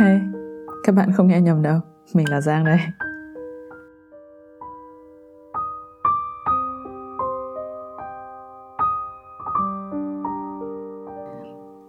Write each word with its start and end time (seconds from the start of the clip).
Hey, 0.00 0.20
các 0.82 0.94
bạn 0.94 1.12
không 1.12 1.28
nghe 1.28 1.40
nhầm 1.40 1.62
đâu, 1.62 1.80
mình 2.14 2.28
là 2.28 2.40
Giang 2.40 2.64
đây. 2.64 2.78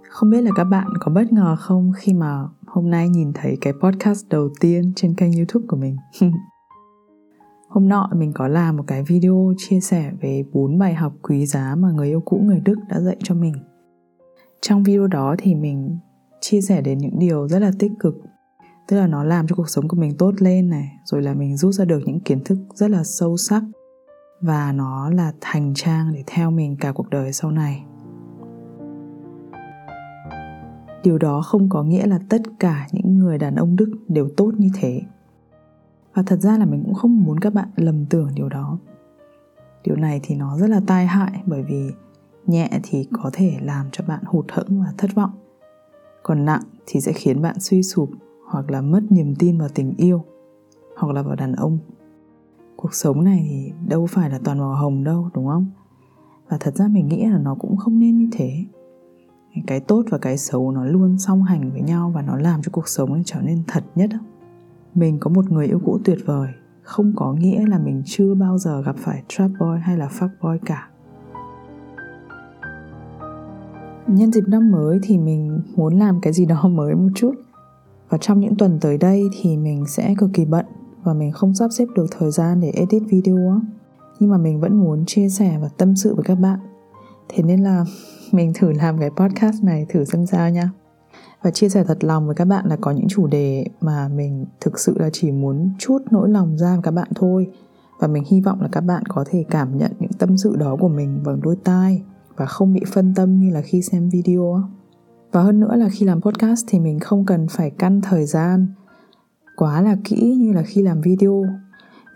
Không 0.09 0.29
biết 0.29 0.41
là 0.41 0.52
các 0.55 0.63
bạn 0.63 0.88
có 0.99 1.11
bất 1.11 1.34
ngờ 1.34 1.55
không 1.59 1.91
khi 1.97 2.13
mà 2.13 2.43
hôm 2.67 2.89
nay 2.89 3.09
nhìn 3.09 3.34
thấy 3.34 3.57
cái 3.61 3.73
podcast 3.73 4.30
đầu 4.30 4.49
tiên 4.59 4.93
trên 4.95 5.16
kênh 5.16 5.31
YouTube 5.34 5.66
của 5.67 5.77
mình. 5.77 5.98
Hôm 7.70 7.89
nọ 7.89 8.09
mình 8.16 8.31
có 8.34 8.48
làm 8.48 8.77
một 8.77 8.84
cái 8.88 9.03
video 9.03 9.53
chia 9.57 9.80
sẻ 9.80 10.12
về 10.21 10.43
bốn 10.53 10.80
bài 10.80 10.93
học 10.93 11.13
quý 11.21 11.45
giá 11.45 11.75
mà 11.77 11.91
người 11.91 12.07
yêu 12.07 12.21
cũ 12.25 12.41
người 12.45 12.59
Đức 12.59 12.75
đã 12.89 12.99
dạy 12.99 13.17
cho 13.23 13.35
mình. 13.35 13.53
Trong 14.62 14.84
video 14.84 15.07
đó 15.07 15.35
thì 15.38 15.55
mình 15.55 15.98
chia 16.41 16.62
sẻ 16.62 16.81
đến 16.81 16.98
những 16.98 17.20
điều 17.20 17.48
rất 17.48 17.59
là 17.59 17.72
tích 17.80 17.91
cực. 18.00 18.16
Tức 18.88 18.98
là 18.98 19.08
nó 19.08 19.23
làm 19.23 19.48
cho 19.48 19.55
cuộc 19.55 19.70
sống 19.70 19.88
của 19.88 19.98
mình 19.98 20.18
tốt 20.18 20.34
lên 20.40 20.70
này, 20.70 20.91
rồi 21.05 21.22
là 21.22 21.34
mình 21.34 21.58
rút 21.58 21.73
ra 21.73 21.86
được 21.86 22.02
những 22.05 22.20
kiến 22.20 22.44
thức 22.45 22.58
rất 22.73 22.91
là 22.91 23.04
sâu 23.04 23.38
sắc. 23.38 23.64
Và 24.41 24.72
nó 24.72 25.09
là 25.09 25.34
thành 25.41 25.73
trang 25.76 26.14
để 26.14 26.23
theo 26.27 26.52
mình 26.52 26.77
cả 26.80 26.91
cuộc 26.91 27.09
đời 27.09 27.34
sau 27.34 27.52
này. 27.52 27.86
Điều 31.04 31.17
đó 31.17 31.41
không 31.41 31.70
có 31.70 31.84
nghĩa 31.84 32.05
là 32.05 32.20
tất 32.30 32.42
cả 32.59 32.88
những 32.92 33.17
người 33.17 33.38
đàn 33.38 33.55
ông 33.55 33.76
đức 33.76 33.92
đều 34.08 34.30
tốt 34.38 34.53
như 34.58 34.70
thế. 34.76 35.02
Và 36.14 36.23
thật 36.26 36.39
ra 36.42 36.58
là 36.58 36.66
mình 36.66 36.84
cũng 36.86 36.94
không 36.94 37.23
muốn 37.23 37.39
các 37.39 37.53
bạn 37.53 37.70
lầm 37.76 38.05
tưởng 38.05 38.30
điều 38.36 38.50
đó. 38.50 38.80
Điều 39.84 39.95
này 39.95 40.20
thì 40.23 40.36
nó 40.36 40.58
rất 40.58 40.70
là 40.70 40.81
tai 40.88 41.08
hại 41.08 41.42
bởi 41.45 41.64
vì 41.64 41.89
nhẹ 42.48 42.70
thì 42.84 43.08
có 43.12 43.30
thể 43.34 43.58
làm 43.62 43.86
cho 43.92 44.03
bạn 44.08 44.23
hụt 44.26 44.45
hẫng 44.52 44.81
và 44.81 44.94
thất 44.98 45.16
vọng 45.16 45.31
còn 46.23 46.45
nặng 46.45 46.61
thì 46.86 47.02
sẽ 47.02 47.14
khiến 47.14 47.41
bạn 47.41 47.59
suy 47.59 47.83
sụp 47.83 48.09
hoặc 48.47 48.72
là 48.72 48.81
mất 48.81 49.02
niềm 49.09 49.36
tin 49.36 49.58
vào 49.58 49.69
tình 49.69 49.94
yêu 49.97 50.23
hoặc 50.97 51.14
là 51.14 51.22
vào 51.22 51.36
đàn 51.36 51.53
ông. 51.53 51.80
Cuộc 52.75 52.94
sống 52.94 53.23
này 53.23 53.45
thì 53.50 53.72
đâu 53.88 54.05
phải 54.05 54.30
là 54.30 54.39
toàn 54.44 54.59
màu 54.59 54.75
hồng 54.75 55.03
đâu, 55.03 55.30
đúng 55.33 55.47
không? 55.47 55.67
Và 56.49 56.58
thật 56.59 56.75
ra 56.75 56.88
mình 56.88 57.08
nghĩ 57.08 57.25
là 57.25 57.38
nó 57.38 57.55
cũng 57.55 57.77
không 57.77 57.99
nên 57.99 58.17
như 58.17 58.30
thế. 58.31 58.66
Cái 59.67 59.80
tốt 59.80 60.03
và 60.09 60.17
cái 60.17 60.38
xấu 60.38 60.72
nó 60.72 60.86
luôn 60.86 61.17
song 61.17 61.44
hành 61.44 61.72
với 61.72 61.81
nhau 61.81 62.11
và 62.16 62.22
nó 62.22 62.36
làm 62.36 62.61
cho 62.61 62.69
cuộc 62.72 62.88
sống 62.88 63.22
trở 63.25 63.42
nên 63.42 63.64
thật 63.67 63.83
nhất 63.95 64.09
mình 64.95 65.17
có 65.19 65.30
một 65.30 65.52
người 65.52 65.67
yêu 65.67 65.80
cũ 65.86 65.99
tuyệt 66.05 66.17
vời, 66.25 66.49
không 66.81 67.14
có 67.16 67.33
nghĩa 67.33 67.67
là 67.67 67.80
mình 67.80 68.03
chưa 68.05 68.33
bao 68.33 68.58
giờ 68.58 68.81
gặp 68.81 68.95
phải 68.97 69.23
trap 69.27 69.52
boy 69.59 69.80
hay 69.81 69.97
là 69.97 70.08
fuck 70.08 70.30
boy 70.42 70.58
cả. 70.66 70.89
Nhân 74.07 74.31
dịp 74.31 74.44
năm 74.47 74.71
mới 74.71 74.99
thì 75.03 75.17
mình 75.17 75.61
muốn 75.75 75.99
làm 75.99 76.21
cái 76.21 76.33
gì 76.33 76.45
đó 76.45 76.67
mới 76.67 76.95
một 76.95 77.09
chút. 77.16 77.33
Và 78.09 78.17
trong 78.17 78.39
những 78.39 78.55
tuần 78.55 78.77
tới 78.81 78.97
đây 78.97 79.30
thì 79.41 79.58
mình 79.58 79.85
sẽ 79.88 80.16
cực 80.17 80.30
kỳ 80.33 80.45
bận 80.45 80.66
và 81.03 81.13
mình 81.13 81.31
không 81.31 81.53
sắp 81.53 81.67
xếp 81.71 81.85
được 81.95 82.05
thời 82.11 82.31
gian 82.31 82.61
để 82.61 82.71
edit 82.75 83.03
video 83.09 83.61
nhưng 84.19 84.30
mà 84.30 84.38
mình 84.38 84.59
vẫn 84.59 84.75
muốn 84.75 85.05
chia 85.05 85.30
sẻ 85.30 85.58
và 85.61 85.69
tâm 85.77 85.95
sự 85.95 86.16
với 86.16 86.23
các 86.23 86.35
bạn. 86.35 86.59
Thế 87.30 87.43
nên 87.43 87.63
là 87.63 87.85
mình 88.31 88.53
thử 88.55 88.71
làm 88.71 88.99
cái 88.99 89.09
podcast 89.09 89.63
này 89.63 89.85
thử 89.89 90.05
xem 90.05 90.25
sao 90.25 90.49
nha. 90.49 90.71
Và 91.41 91.52
chia 91.52 91.69
sẻ 91.69 91.83
thật 91.83 92.03
lòng 92.03 92.25
với 92.25 92.36
các 92.36 92.45
bạn 92.45 92.65
là 92.65 92.77
có 92.81 92.91
những 92.91 93.08
chủ 93.09 93.27
đề 93.27 93.65
mà 93.81 94.08
mình 94.08 94.45
thực 94.61 94.80
sự 94.80 94.97
là 94.99 95.09
chỉ 95.13 95.31
muốn 95.31 95.71
chút 95.80 95.97
nỗi 96.11 96.30
lòng 96.30 96.58
ra 96.58 96.73
với 96.73 96.81
các 96.83 96.91
bạn 96.91 97.08
thôi. 97.15 97.52
Và 97.99 98.08
mình 98.08 98.23
hy 98.27 98.41
vọng 98.41 98.61
là 98.61 98.67
các 98.71 98.81
bạn 98.81 99.03
có 99.05 99.23
thể 99.30 99.45
cảm 99.49 99.77
nhận 99.77 99.91
những 99.99 100.13
tâm 100.19 100.38
sự 100.38 100.55
đó 100.55 100.75
của 100.80 100.88
mình 100.88 101.19
bằng 101.25 101.41
đôi 101.41 101.55
tai 101.63 102.03
và 102.42 102.47
không 102.47 102.73
bị 102.73 102.81
phân 102.88 103.14
tâm 103.16 103.39
như 103.39 103.50
là 103.50 103.61
khi 103.61 103.81
xem 103.81 104.09
video 104.09 104.64
và 105.31 105.42
hơn 105.42 105.59
nữa 105.59 105.75
là 105.75 105.89
khi 105.89 106.06
làm 106.06 106.22
podcast 106.22 106.66
thì 106.67 106.80
mình 106.80 107.00
không 107.00 107.25
cần 107.25 107.48
phải 107.50 107.70
căn 107.70 108.02
thời 108.02 108.25
gian 108.25 108.67
quá 109.55 109.82
là 109.82 109.98
kỹ 110.04 110.36
như 110.39 110.54
là 110.54 110.64
khi 110.64 110.82
làm 110.82 111.02
video. 111.02 111.43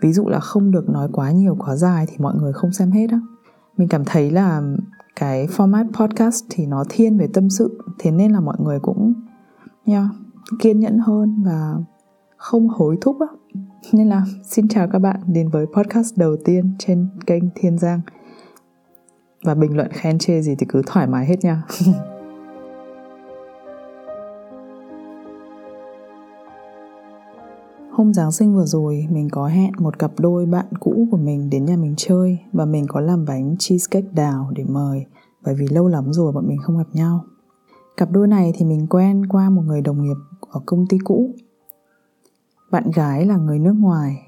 Ví 0.00 0.12
dụ 0.12 0.28
là 0.28 0.40
không 0.40 0.70
được 0.70 0.88
nói 0.88 1.08
quá 1.12 1.30
nhiều 1.30 1.56
quá 1.58 1.76
dài 1.76 2.06
thì 2.08 2.14
mọi 2.18 2.34
người 2.34 2.52
không 2.52 2.72
xem 2.72 2.90
hết 2.90 3.10
á. 3.10 3.20
Mình 3.76 3.88
cảm 3.88 4.04
thấy 4.04 4.30
là 4.30 4.62
cái 5.16 5.46
format 5.46 5.92
podcast 5.92 6.44
thì 6.50 6.66
nó 6.66 6.84
thiên 6.88 7.18
về 7.18 7.28
tâm 7.32 7.50
sự 7.50 7.78
thế 7.98 8.10
nên 8.10 8.32
là 8.32 8.40
mọi 8.40 8.56
người 8.58 8.78
cũng 8.80 9.14
yeah, 9.84 10.06
kiên 10.58 10.80
nhẫn 10.80 10.98
hơn 10.98 11.42
và 11.44 11.74
không 12.36 12.68
hối 12.68 12.98
thúc 13.00 13.16
á. 13.20 13.26
Nên 13.92 14.08
là 14.08 14.22
xin 14.44 14.68
chào 14.68 14.88
các 14.92 14.98
bạn 14.98 15.20
đến 15.26 15.48
với 15.48 15.66
podcast 15.76 16.18
đầu 16.18 16.36
tiên 16.44 16.74
trên 16.78 17.08
kênh 17.26 17.42
Thiên 17.54 17.78
Giang 17.78 18.00
và 19.46 19.54
bình 19.54 19.76
luận 19.76 19.88
khen 19.92 20.18
chê 20.18 20.42
gì 20.42 20.54
thì 20.58 20.66
cứ 20.68 20.82
thoải 20.86 21.06
mái 21.06 21.26
hết 21.26 21.44
nha 21.44 21.62
Hôm 27.90 28.14
Giáng 28.14 28.32
sinh 28.32 28.54
vừa 28.54 28.64
rồi, 28.64 29.06
mình 29.10 29.28
có 29.30 29.46
hẹn 29.46 29.72
một 29.78 29.98
cặp 29.98 30.10
đôi 30.18 30.46
bạn 30.46 30.66
cũ 30.80 31.08
của 31.10 31.16
mình 31.16 31.50
đến 31.50 31.64
nhà 31.64 31.76
mình 31.76 31.94
chơi 31.96 32.38
và 32.52 32.64
mình 32.64 32.86
có 32.88 33.00
làm 33.00 33.24
bánh 33.24 33.56
cheesecake 33.58 34.08
đào 34.12 34.50
để 34.54 34.64
mời 34.64 35.06
bởi 35.44 35.54
vì 35.54 35.66
lâu 35.70 35.88
lắm 35.88 36.12
rồi 36.12 36.32
bọn 36.32 36.48
mình 36.48 36.58
không 36.62 36.78
gặp 36.78 36.88
nhau. 36.92 37.24
Cặp 37.96 38.10
đôi 38.10 38.28
này 38.28 38.52
thì 38.56 38.64
mình 38.64 38.86
quen 38.86 39.26
qua 39.26 39.50
một 39.50 39.62
người 39.66 39.80
đồng 39.80 40.02
nghiệp 40.02 40.16
ở 40.50 40.60
công 40.66 40.86
ty 40.86 40.98
cũ. 41.04 41.30
Bạn 42.70 42.90
gái 42.94 43.26
là 43.26 43.36
người 43.36 43.58
nước 43.58 43.74
ngoài, 43.78 44.22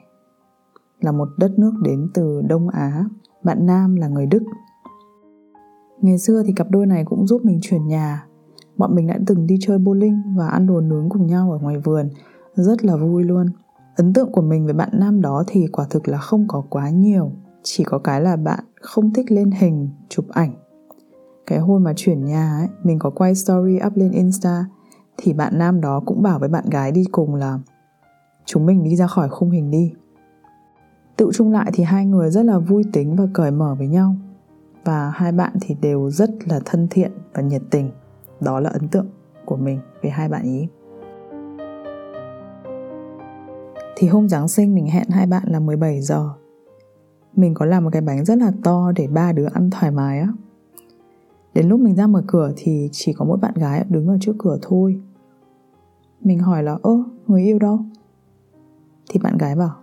là 1.00 1.12
một 1.12 1.28
đất 1.36 1.58
nước 1.58 1.72
đến 1.82 2.08
từ 2.14 2.42
Đông 2.48 2.68
Á, 2.68 3.04
bạn 3.44 3.66
nam 3.66 3.96
là 3.96 4.08
người 4.08 4.26
Đức. 4.26 4.42
Ngày 6.00 6.18
xưa 6.18 6.42
thì 6.46 6.52
cặp 6.52 6.70
đôi 6.70 6.86
này 6.86 7.04
cũng 7.04 7.26
giúp 7.26 7.44
mình 7.44 7.58
chuyển 7.62 7.86
nhà. 7.86 8.26
Bọn 8.76 8.94
mình 8.94 9.06
đã 9.06 9.18
từng 9.26 9.46
đi 9.46 9.58
chơi 9.60 9.78
bowling 9.78 10.36
và 10.36 10.48
ăn 10.48 10.66
đồ 10.66 10.80
nướng 10.80 11.08
cùng 11.08 11.26
nhau 11.26 11.50
ở 11.52 11.58
ngoài 11.58 11.78
vườn. 11.78 12.08
Rất 12.54 12.84
là 12.84 12.96
vui 12.96 13.24
luôn. 13.24 13.46
Ấn 13.96 14.12
tượng 14.12 14.32
của 14.32 14.42
mình 14.42 14.66
về 14.66 14.72
bạn 14.72 14.88
nam 14.92 15.20
đó 15.20 15.44
thì 15.46 15.66
quả 15.66 15.86
thực 15.90 16.08
là 16.08 16.18
không 16.18 16.48
có 16.48 16.64
quá 16.70 16.90
nhiều. 16.90 17.32
Chỉ 17.62 17.84
có 17.84 17.98
cái 17.98 18.20
là 18.20 18.36
bạn 18.36 18.64
không 18.80 19.12
thích 19.12 19.32
lên 19.32 19.50
hình, 19.50 19.88
chụp 20.08 20.24
ảnh. 20.28 20.54
Cái 21.46 21.58
hôm 21.58 21.84
mà 21.84 21.92
chuyển 21.96 22.24
nhà 22.24 22.58
ấy, 22.58 22.68
mình 22.82 22.98
có 22.98 23.10
quay 23.10 23.34
story 23.34 23.78
up 23.86 23.96
lên 23.96 24.12
insta, 24.12 24.64
thì 25.16 25.32
bạn 25.32 25.58
nam 25.58 25.80
đó 25.80 26.02
cũng 26.06 26.22
bảo 26.22 26.38
với 26.38 26.48
bạn 26.48 26.64
gái 26.70 26.92
đi 26.92 27.04
cùng 27.12 27.34
là, 27.34 27.58
chúng 28.44 28.66
mình 28.66 28.84
đi 28.84 28.96
ra 28.96 29.06
khỏi 29.06 29.28
khung 29.28 29.50
hình 29.50 29.70
đi. 29.70 29.92
Tự 31.16 31.30
chung 31.34 31.52
lại 31.52 31.70
thì 31.74 31.84
hai 31.84 32.06
người 32.06 32.30
rất 32.30 32.42
là 32.42 32.58
vui 32.58 32.84
tính 32.92 33.16
và 33.16 33.24
cởi 33.34 33.50
mở 33.50 33.74
với 33.78 33.88
nhau 33.88 34.16
và 34.88 35.10
hai 35.14 35.32
bạn 35.32 35.52
thì 35.60 35.76
đều 35.80 36.10
rất 36.10 36.30
là 36.46 36.60
thân 36.64 36.88
thiện 36.90 37.12
và 37.34 37.42
nhiệt 37.42 37.62
tình. 37.70 37.90
Đó 38.40 38.60
là 38.60 38.70
ấn 38.70 38.88
tượng 38.88 39.06
của 39.44 39.56
mình 39.56 39.80
về 40.02 40.10
hai 40.10 40.28
bạn 40.28 40.42
ý. 40.42 40.68
Thì 43.96 44.08
hôm 44.08 44.28
Giáng 44.28 44.48
sinh 44.48 44.74
mình 44.74 44.86
hẹn 44.86 45.08
hai 45.10 45.26
bạn 45.26 45.42
là 45.46 45.60
17 45.60 46.00
giờ. 46.00 46.30
Mình 47.36 47.54
có 47.54 47.66
làm 47.66 47.84
một 47.84 47.90
cái 47.92 48.02
bánh 48.02 48.24
rất 48.24 48.38
là 48.38 48.52
to 48.64 48.92
để 48.96 49.06
ba 49.06 49.32
đứa 49.32 49.46
ăn 49.52 49.70
thoải 49.70 49.92
mái 49.92 50.20
á. 50.20 50.32
Đến 51.54 51.68
lúc 51.68 51.80
mình 51.80 51.94
ra 51.94 52.06
mở 52.06 52.22
cửa 52.26 52.52
thì 52.56 52.88
chỉ 52.92 53.12
có 53.12 53.24
mỗi 53.24 53.38
bạn 53.38 53.54
gái 53.54 53.84
đứng 53.88 54.08
ở 54.08 54.16
trước 54.20 54.36
cửa 54.38 54.58
thôi. 54.62 55.00
Mình 56.20 56.38
hỏi 56.38 56.62
là, 56.62 56.78
ơ, 56.82 57.02
người 57.26 57.42
yêu 57.42 57.58
đâu? 57.58 57.78
Thì 59.10 59.20
bạn 59.20 59.38
gái 59.38 59.56
bảo, 59.56 59.76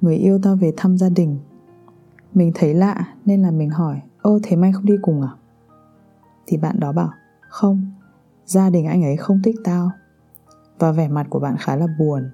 Người 0.00 0.16
yêu 0.16 0.38
tao 0.42 0.56
về 0.56 0.72
thăm 0.76 0.98
gia 0.98 1.08
đình. 1.08 1.38
Mình 2.34 2.52
thấy 2.54 2.74
lạ 2.74 3.06
nên 3.24 3.42
là 3.42 3.50
mình 3.50 3.70
hỏi 3.70 4.00
Ơ 4.22 4.38
thế 4.42 4.56
mày 4.56 4.72
không 4.72 4.84
đi 4.84 4.94
cùng 5.02 5.22
à 5.22 5.30
Thì 6.46 6.56
bạn 6.56 6.80
đó 6.80 6.92
bảo 6.92 7.10
Không 7.48 7.86
Gia 8.46 8.70
đình 8.70 8.86
anh 8.86 9.02
ấy 9.04 9.16
không 9.16 9.40
thích 9.44 9.56
tao 9.64 9.90
Và 10.78 10.92
vẻ 10.92 11.08
mặt 11.08 11.26
của 11.30 11.38
bạn 11.38 11.56
khá 11.58 11.76
là 11.76 11.86
buồn 11.98 12.30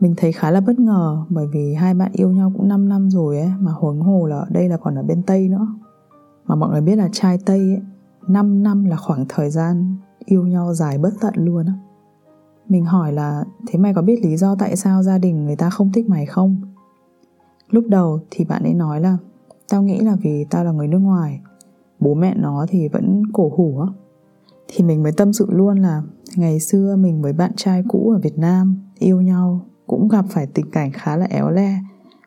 mình 0.00 0.14
thấy 0.16 0.32
khá 0.32 0.50
là 0.50 0.60
bất 0.60 0.78
ngờ 0.78 1.24
bởi 1.28 1.46
vì 1.52 1.74
hai 1.74 1.94
bạn 1.94 2.12
yêu 2.12 2.30
nhau 2.30 2.52
cũng 2.56 2.68
5 2.68 2.88
năm 2.88 3.10
rồi 3.10 3.38
ấy 3.38 3.50
mà 3.60 3.72
huống 3.72 4.00
hồ 4.00 4.26
là 4.26 4.36
ở 4.36 4.46
đây 4.50 4.68
là 4.68 4.76
còn 4.76 4.94
ở 4.94 5.02
bên 5.02 5.22
Tây 5.22 5.48
nữa. 5.48 5.66
Mà 6.46 6.54
mọi 6.54 6.70
người 6.70 6.80
biết 6.80 6.96
là 6.96 7.08
trai 7.12 7.38
Tây 7.46 7.58
ấy, 7.58 7.82
5 8.28 8.62
năm 8.62 8.84
là 8.84 8.96
khoảng 8.96 9.24
thời 9.28 9.50
gian 9.50 9.96
yêu 10.24 10.46
nhau 10.46 10.74
dài 10.74 10.98
bất 10.98 11.10
tận 11.20 11.34
luôn 11.36 11.66
á. 11.66 11.72
Mình 12.68 12.84
hỏi 12.84 13.12
là 13.12 13.44
thế 13.66 13.78
mày 13.78 13.94
có 13.94 14.02
biết 14.02 14.20
lý 14.22 14.36
do 14.36 14.56
tại 14.58 14.76
sao 14.76 15.02
gia 15.02 15.18
đình 15.18 15.44
người 15.44 15.56
ta 15.56 15.70
không 15.70 15.92
thích 15.92 16.08
mày 16.08 16.26
không? 16.26 16.56
Lúc 17.70 17.84
đầu 17.88 18.20
thì 18.30 18.44
bạn 18.44 18.62
ấy 18.62 18.74
nói 18.74 19.00
là 19.00 19.16
Tao 19.68 19.82
nghĩ 19.82 19.98
là 20.00 20.16
vì 20.22 20.46
tao 20.50 20.64
là 20.64 20.72
người 20.72 20.88
nước 20.88 20.98
ngoài, 20.98 21.40
Bố 22.00 22.14
mẹ 22.14 22.34
nó 22.36 22.66
thì 22.68 22.88
vẫn 22.88 23.22
cổ 23.32 23.52
hủ 23.56 23.80
á. 23.80 23.86
Thì 24.68 24.84
mình 24.84 25.02
mới 25.02 25.12
tâm 25.12 25.32
sự 25.32 25.46
luôn 25.48 25.78
là 25.78 26.02
Ngày 26.36 26.60
xưa 26.60 26.96
mình 26.96 27.22
với 27.22 27.32
bạn 27.32 27.50
trai 27.56 27.84
cũ 27.88 28.10
ở 28.14 28.20
Việt 28.22 28.38
Nam 28.38 28.86
Yêu 28.98 29.20
nhau 29.20 29.60
cũng 29.86 30.08
gặp 30.08 30.24
phải 30.30 30.46
tình 30.46 30.70
cảnh 30.70 30.90
khá 30.92 31.16
là 31.16 31.26
éo 31.30 31.50
le, 31.50 31.78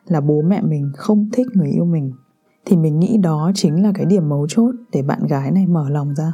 là 0.07 0.21
bố 0.21 0.41
mẹ 0.41 0.61
mình 0.61 0.91
không 0.95 1.29
thích 1.33 1.47
người 1.53 1.69
yêu 1.69 1.85
mình. 1.85 2.13
Thì 2.65 2.77
mình 2.77 2.99
nghĩ 2.99 3.17
đó 3.17 3.51
chính 3.55 3.83
là 3.83 3.91
cái 3.95 4.05
điểm 4.05 4.29
mấu 4.29 4.47
chốt 4.49 4.75
để 4.91 5.01
bạn 5.01 5.27
gái 5.27 5.51
này 5.51 5.67
mở 5.67 5.89
lòng 5.89 6.15
ra. 6.15 6.33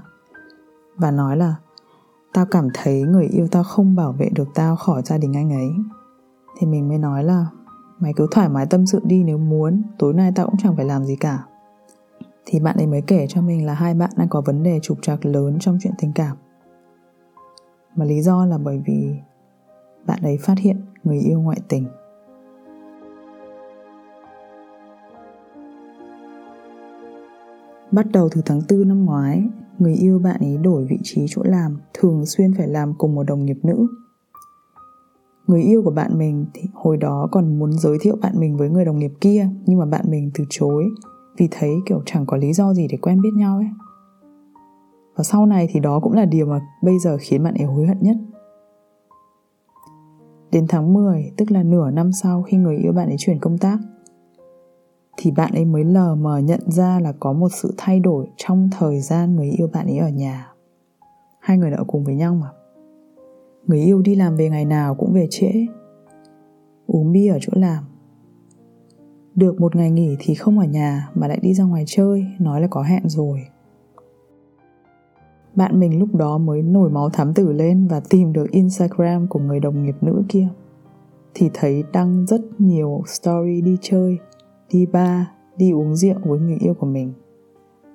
Và 0.98 1.12
nói 1.12 1.38
là, 1.38 1.56
tao 2.34 2.46
cảm 2.46 2.68
thấy 2.74 3.01
người 3.01 3.25
yêu 3.25 3.48
tao 3.48 3.63
không 3.63 3.96
bảo 3.96 4.12
vệ 4.12 4.30
được 4.36 4.48
tao 4.56 4.75
khỏi 4.75 5.01
gia 5.06 5.18
đình 5.18 5.34
anh 5.34 5.54
ấy. 5.54 5.69
Thì 6.60 6.68
mình 6.68 6.88
mới 6.88 6.98
nói 6.98 7.24
là 7.24 7.46
mày 8.00 8.13
cứ 8.15 8.27
thoải 8.31 8.50
mái 8.50 8.65
tâm 8.65 8.86
sự 8.86 9.00
đi 9.03 9.24
nếu 9.24 9.38
muốn 9.38 9.83
tối 9.97 10.13
nay 10.13 10.31
tao 10.36 10.45
cũng 10.45 10.57
chẳng 10.57 10.75
phải 10.75 10.86
làm 10.86 11.06
gì 11.06 11.15
cả 11.15 11.44
thì 12.45 12.59
bạn 12.59 12.77
ấy 12.77 12.88
mới 12.88 13.01
kể 13.07 13.25
cho 13.30 13.42
mình 13.42 13.65
là 13.65 13.74
hai 13.74 13.94
bạn 13.94 14.09
đang 14.18 14.30
có 14.30 14.42
vấn 14.42 14.63
đề 14.63 14.80
trục 14.81 14.97
trặc 15.01 15.25
lớn 15.25 15.57
trong 15.59 15.77
chuyện 15.81 15.94
tình 15.97 16.12
cảm 16.15 16.38
Mà 17.95 18.06
lý 18.06 18.21
do 18.21 18.45
là 18.45 18.57
bởi 18.57 18.81
vì 18.86 19.15
bạn 20.06 20.19
ấy 20.21 20.38
phát 20.38 20.59
hiện 20.59 20.81
người 21.03 21.19
yêu 21.19 21.42
ngoại 21.42 21.59
tình. 21.68 21.88
Bắt 27.91 28.06
đầu 28.13 28.30
từ 28.31 28.41
tháng 28.45 28.62
4 28.69 28.88
năm 28.88 29.06
ngoái, 29.06 29.44
người 29.80 29.94
yêu 29.94 30.19
bạn 30.19 30.39
ấy 30.39 30.57
đổi 30.57 30.86
vị 30.89 31.00
trí 31.03 31.25
chỗ 31.30 31.44
làm, 31.44 31.81
thường 31.94 32.25
xuyên 32.25 32.53
phải 32.57 32.68
làm 32.68 32.94
cùng 32.98 33.15
một 33.15 33.24
đồng 33.24 33.45
nghiệp 33.45 33.57
nữ. 33.63 33.88
Người 35.47 35.62
yêu 35.62 35.81
của 35.83 35.92
bạn 35.92 36.18
mình 36.18 36.45
thì 36.53 36.62
hồi 36.74 36.97
đó 36.97 37.27
còn 37.31 37.59
muốn 37.59 37.71
giới 37.74 37.97
thiệu 38.01 38.15
bạn 38.21 38.33
mình 38.39 38.57
với 38.57 38.69
người 38.69 38.86
đồng 38.86 39.00
nghiệp 39.00 39.12
kia, 39.21 39.50
nhưng 39.65 39.80
mà 39.80 39.86
bạn 39.86 40.06
mình 40.09 40.31
từ 40.33 40.44
chối 40.50 40.86
vì 41.38 41.47
thấy 41.51 41.71
kiểu 41.86 42.01
chẳng 42.06 42.25
có 42.25 42.38
lý 42.38 42.53
do 42.53 42.74
gì 42.74 42.88
để 42.92 42.97
quen 43.01 43.21
biết 43.21 43.30
nhau 43.36 43.57
ấy. 43.57 43.69
Và 45.15 45.24
sau 45.24 45.45
này 45.45 45.68
thì 45.71 45.80
đó 45.80 46.00
cũng 46.00 46.13
là 46.13 46.25
điều 46.25 46.45
mà 46.45 46.62
bây 46.81 47.00
giờ 47.00 47.18
khiến 47.19 47.44
bạn 47.44 47.53
ấy 47.53 47.65
hối 47.65 47.88
hận 47.88 47.97
nhất. 48.01 48.18
Đến 50.51 50.65
tháng 50.69 50.94
10, 50.94 51.31
tức 51.38 51.51
là 51.51 51.63
nửa 51.63 51.91
năm 51.91 52.12
sau 52.12 52.41
khi 52.41 52.57
người 52.57 52.77
yêu 52.77 52.91
bạn 52.91 53.07
ấy 53.07 53.15
chuyển 53.19 53.39
công 53.39 53.57
tác, 53.57 53.77
thì 55.18 55.31
bạn 55.31 55.53
ấy 55.53 55.65
mới 55.65 55.83
lờ 55.83 56.15
mờ 56.15 56.38
nhận 56.38 56.71
ra 56.71 57.00
là 57.00 57.13
có 57.19 57.33
một 57.33 57.50
sự 57.51 57.74
thay 57.77 58.00
đổi 58.00 58.27
trong 58.38 58.69
thời 58.80 59.01
gian 59.01 59.36
người 59.36 59.50
yêu 59.50 59.68
bạn 59.74 59.88
ấy 59.88 59.98
ở 59.98 60.09
nhà. 60.09 60.51
Hai 61.39 61.57
người 61.57 61.71
đã 61.71 61.77
ở 61.77 61.83
cùng 61.88 62.03
với 62.03 62.15
nhau 62.15 62.36
mà. 62.36 62.48
Người 63.67 63.79
yêu 63.79 64.01
đi 64.01 64.15
làm 64.15 64.35
về 64.35 64.50
ngày 64.50 64.65
nào 64.65 64.95
cũng 64.95 65.13
về 65.13 65.27
trễ, 65.29 65.51
uống 66.88 67.12
bia 67.12 67.29
ở 67.29 67.38
chỗ 67.41 67.53
làm. 67.56 67.83
Được 69.35 69.62
một 69.62 69.75
ngày 69.75 69.91
nghỉ 69.91 70.15
thì 70.19 70.35
không 70.35 70.59
ở 70.59 70.65
nhà 70.65 71.09
mà 71.15 71.27
lại 71.27 71.39
đi 71.41 71.53
ra 71.53 71.63
ngoài 71.63 71.83
chơi, 71.88 72.25
nói 72.39 72.62
là 72.62 72.67
có 72.67 72.81
hẹn 72.81 73.09
rồi. 73.09 73.39
Bạn 75.56 75.79
mình 75.79 76.00
lúc 76.00 76.15
đó 76.15 76.38
mới 76.38 76.62
nổi 76.62 76.89
máu 76.89 77.09
thám 77.09 77.33
tử 77.33 77.51
lên 77.51 77.88
và 77.88 78.01
tìm 78.09 78.33
được 78.33 78.51
Instagram 78.51 79.27
của 79.27 79.39
người 79.39 79.59
đồng 79.59 79.83
nghiệp 79.83 79.95
nữ 80.01 80.23
kia. 80.29 80.47
Thì 81.33 81.50
thấy 81.53 81.83
đăng 81.94 82.25
rất 82.25 82.41
nhiều 82.57 83.03
story 83.07 83.62
đi 83.62 83.77
chơi, 83.81 84.17
đi 84.71 84.85
bar, 84.85 85.21
đi 85.57 85.71
uống 85.71 85.95
rượu 85.95 86.15
với 86.23 86.39
người 86.39 86.57
yêu 86.59 86.73
của 86.73 86.88
mình. 86.88 87.13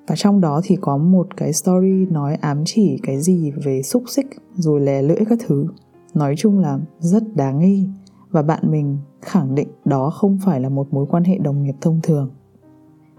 Và 0.06 0.16
trong 0.16 0.40
đó 0.40 0.60
thì 0.64 0.76
có 0.80 0.96
một 0.96 1.36
cái 1.36 1.52
story 1.52 2.06
nói 2.10 2.34
ám 2.34 2.62
chỉ 2.66 2.98
cái 3.02 3.20
gì 3.20 3.50
về 3.64 3.82
xúc 3.82 4.02
xích, 4.06 4.26
rồi 4.54 4.80
lè 4.80 5.02
lưỡi 5.02 5.18
các 5.28 5.38
thứ. 5.46 5.66
Nói 6.14 6.34
chung 6.36 6.58
là 6.58 6.78
rất 6.98 7.22
đáng 7.34 7.58
nghi 7.58 7.88
và 8.30 8.42
bạn 8.42 8.70
mình 8.70 8.98
khẳng 9.22 9.54
định 9.54 9.68
đó 9.84 10.10
không 10.10 10.38
phải 10.44 10.60
là 10.60 10.68
một 10.68 10.86
mối 10.90 11.06
quan 11.10 11.24
hệ 11.24 11.38
đồng 11.38 11.62
nghiệp 11.62 11.74
thông 11.80 12.00
thường. 12.02 12.30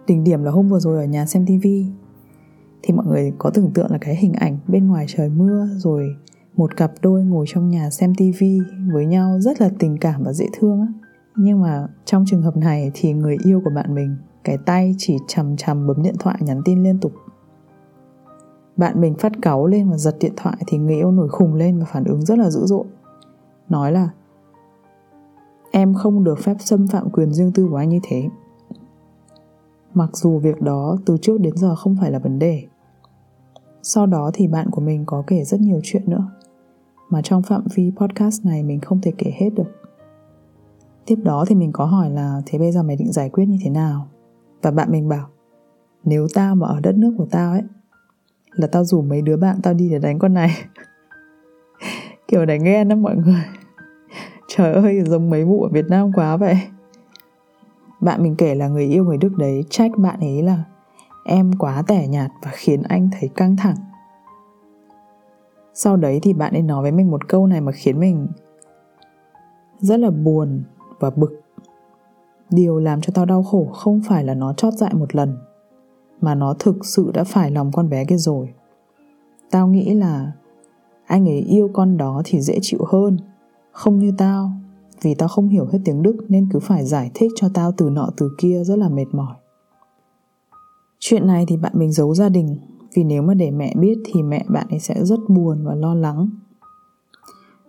Đỉnh 0.08 0.24
điểm 0.24 0.44
là 0.44 0.52
hôm 0.52 0.70
vừa 0.70 0.80
rồi 0.80 0.98
ở 0.98 1.06
nhà 1.06 1.26
xem 1.26 1.46
tivi 1.46 1.86
thì 2.84 2.94
mọi 2.94 3.06
người 3.06 3.34
có 3.38 3.50
tưởng 3.50 3.72
tượng 3.74 3.92
là 3.92 3.98
cái 4.02 4.16
hình 4.16 4.34
ảnh 4.34 4.58
bên 4.68 4.88
ngoài 4.88 5.06
trời 5.08 5.30
mưa, 5.30 5.68
rồi 5.78 6.08
một 6.56 6.78
cặp 6.78 6.92
đôi 7.02 7.24
ngồi 7.24 7.46
trong 7.50 7.70
nhà 7.70 7.90
xem 7.90 8.16
tivi 8.16 8.60
với 8.94 9.06
nhau 9.06 9.40
rất 9.40 9.62
là 9.62 9.70
tình 9.80 9.98
cảm 9.98 10.24
và 10.24 10.34
dễ 10.34 10.46
thương 10.60 10.82
á 10.82 10.88
nhưng 11.36 11.62
mà 11.62 11.88
trong 12.06 12.26
trường 12.28 12.42
hợp 12.42 12.58
này 12.58 12.92
thì 12.94 13.14
người 13.14 13.38
yêu 13.44 13.62
của 13.66 13.72
bạn 13.76 13.96
mình 13.96 14.16
cái 14.44 14.58
tay 14.66 14.96
chỉ 14.98 15.18
chầm 15.28 15.58
chầm 15.58 15.88
bấm 15.88 16.04
điện 16.04 16.16
thoại, 16.20 16.38
nhắn 16.40 16.62
tin 16.66 16.84
liên 16.84 17.00
tục. 17.00 17.12
Bạn 18.78 19.02
mình 19.02 19.16
phát 19.16 19.32
cáu 19.42 19.68
lên 19.68 19.90
và 19.90 19.98
giật 19.98 20.16
điện 20.20 20.34
thoại 20.38 20.58
thì 20.68 20.78
người 20.78 20.96
yêu 20.96 21.12
nổi 21.12 21.30
khùng 21.30 21.54
lên 21.54 21.80
và 21.80 21.86
phản 21.86 22.04
ứng 22.04 22.22
rất 22.22 22.38
là 22.38 22.50
dữ 22.50 22.66
dội. 22.66 22.86
Nói 23.70 23.92
là, 23.92 24.10
em 25.72 25.94
không 25.94 26.24
được 26.24 26.40
phép 26.40 26.56
xâm 26.60 26.88
phạm 26.88 27.10
quyền 27.10 27.34
riêng 27.34 27.52
tư 27.52 27.68
của 27.70 27.76
anh 27.76 27.90
như 27.90 28.00
thế. 28.04 28.30
Mặc 29.94 30.10
dù 30.18 30.40
việc 30.40 30.62
đó 30.62 30.98
từ 31.06 31.18
trước 31.18 31.40
đến 31.42 31.58
giờ 31.58 31.76
không 31.76 31.98
phải 32.02 32.12
là 32.12 32.20
vấn 32.20 32.40
đề. 32.40 32.64
Sau 33.84 34.06
đó 34.06 34.32
thì 34.34 34.48
bạn 34.48 34.70
của 34.72 34.82
mình 34.82 35.04
có 35.06 35.24
kể 35.28 35.44
rất 35.44 35.62
nhiều 35.62 35.80
chuyện 35.84 36.04
nữa, 36.06 36.32
mà 37.10 37.22
trong 37.22 37.44
phạm 37.44 37.64
vi 37.76 37.92
podcast 37.96 38.46
này 38.46 38.64
mình 38.64 38.80
không 38.82 39.02
thể 39.02 39.12
kể 39.18 39.32
hết 39.40 39.50
được. 39.50 39.72
Tiếp 41.06 41.20
đó 41.24 41.46
thì 41.48 41.56
mình 41.56 41.72
có 41.72 41.86
hỏi 41.86 42.10
là, 42.10 42.42
thế 42.46 42.60
bây 42.60 42.72
giờ 42.72 42.84
mày 42.84 42.96
định 42.96 43.12
giải 43.12 43.30
quyết 43.30 43.46
như 43.46 43.58
thế 43.64 43.70
nào? 43.70 44.08
Và 44.62 44.72
bạn 44.72 44.92
mình 44.92 45.10
bảo, 45.10 45.28
nếu 46.04 46.28
tao 46.34 46.56
mà 46.56 46.68
ở 46.68 46.80
đất 46.80 46.96
nước 46.96 47.14
của 47.18 47.28
tao 47.32 47.52
ấy, 47.52 47.62
là 48.52 48.68
tao 48.68 48.84
rủ 48.84 49.02
mấy 49.02 49.22
đứa 49.22 49.38
bạn 49.38 49.60
tao 49.64 49.74
đi 49.74 49.90
để 49.90 50.00
đánh 50.00 50.20
con 50.20 50.34
này. 50.34 50.50
Kiểu 52.28 52.46
đánh 52.46 52.64
ghen 52.64 52.90
đó 52.90 52.96
mọi 52.96 53.16
người. 53.16 53.44
Trời 54.48 54.74
ơi, 54.74 55.02
giống 55.06 55.30
mấy 55.30 55.46
vụ 55.46 55.64
ở 55.64 55.70
việt 55.70 55.86
nam 55.90 56.12
quá 56.14 56.38
vậy. 56.38 56.58
Bạn 58.02 58.24
mình 58.24 58.36
kể 58.36 58.56
là 58.56 58.68
người 58.68 58.86
yêu 58.86 59.06
người 59.06 59.18
đức 59.18 59.34
đấy 59.38 59.66
trách 59.70 59.92
bạn 59.98 60.20
ấy 60.20 60.44
là, 60.44 60.64
em 61.26 61.52
quá 61.60 61.84
tẻ 61.88 62.08
nhạt 62.08 62.32
và 62.42 62.52
khiến 62.54 62.84
anh 62.84 63.10
thấy 63.20 63.30
căng 63.36 63.56
thẳng. 63.56 63.76
Sau 65.74 65.98
đấy 65.98 66.20
thì 66.24 66.34
bạn 66.34 66.54
ấy 66.54 66.62
nói 66.62 66.82
với 66.82 66.92
mình 66.92 67.12
một 67.12 67.28
câu 67.28 67.48
này 67.48 67.62
mà 67.62 67.72
khiến 67.72 68.00
mình 68.00 68.28
rất 69.80 70.00
là 70.00 70.10
buồn 70.10 70.64
và 71.00 71.10
bực 71.10 71.42
điều 72.52 72.80
làm 72.80 73.02
cho 73.02 73.12
tao 73.16 73.26
đau 73.26 73.44
khổ 73.44 73.66
không 73.74 74.02
phải 74.08 74.24
là 74.24 74.34
nó 74.34 74.54
chót 74.54 74.74
dại 74.74 74.94
một 74.94 75.16
lần, 75.16 75.38
mà 76.22 76.36
nó 76.36 76.56
thực 76.60 76.86
sự 76.86 77.12
đã 77.14 77.24
phải 77.24 77.52
lòng 77.52 77.72
con 77.72 77.90
bé 77.90 78.06
kia 78.06 78.18
rồi. 78.18 78.50
Tao 79.52 79.68
nghĩ 79.68 79.94
là 79.94 80.32
anh 81.06 81.30
ấy 81.30 81.40
yêu 81.40 81.70
con 81.74 81.98
đó 81.98 82.22
thì 82.26 82.42
dễ 82.42 82.58
chịu 82.62 82.80
hơn, 82.88 83.18
không 83.72 84.00
như 84.00 84.12
tao. 84.18 84.52
Vì 85.02 85.16
tao 85.16 85.30
không 85.30 85.50
hiểu 85.50 85.66
hết 85.66 85.80
tiếng 85.86 86.04
đức 86.04 86.18
nên 86.28 86.50
cứ 86.54 86.60
phải 86.60 86.86
giải 86.86 87.12
thích 87.14 87.32
cho 87.36 87.50
tao 87.54 87.72
từ 87.72 87.90
nọ 87.90 88.10
từ 88.18 88.30
kia 88.38 88.64
rất 88.64 88.76
là 88.76 88.90
mệt 88.90 89.06
mỏi. 89.12 89.36
Chuyện 91.00 91.28
này 91.28 91.46
thì 91.48 91.58
bạn 91.58 91.72
mình 91.76 91.92
giấu 91.92 92.14
gia 92.14 92.30
đình, 92.30 92.58
vì 92.96 93.04
nếu 93.04 93.22
mà 93.22 93.34
để 93.34 93.52
mẹ 93.52 93.74
biết 93.80 93.98
thì 94.06 94.24
mẹ 94.24 94.46
bạn 94.50 94.68
ấy 94.70 94.80
sẽ 94.80 95.06
rất 95.06 95.20
buồn 95.30 95.66
và 95.66 95.76
lo 95.76 95.94
lắng. 95.94 96.30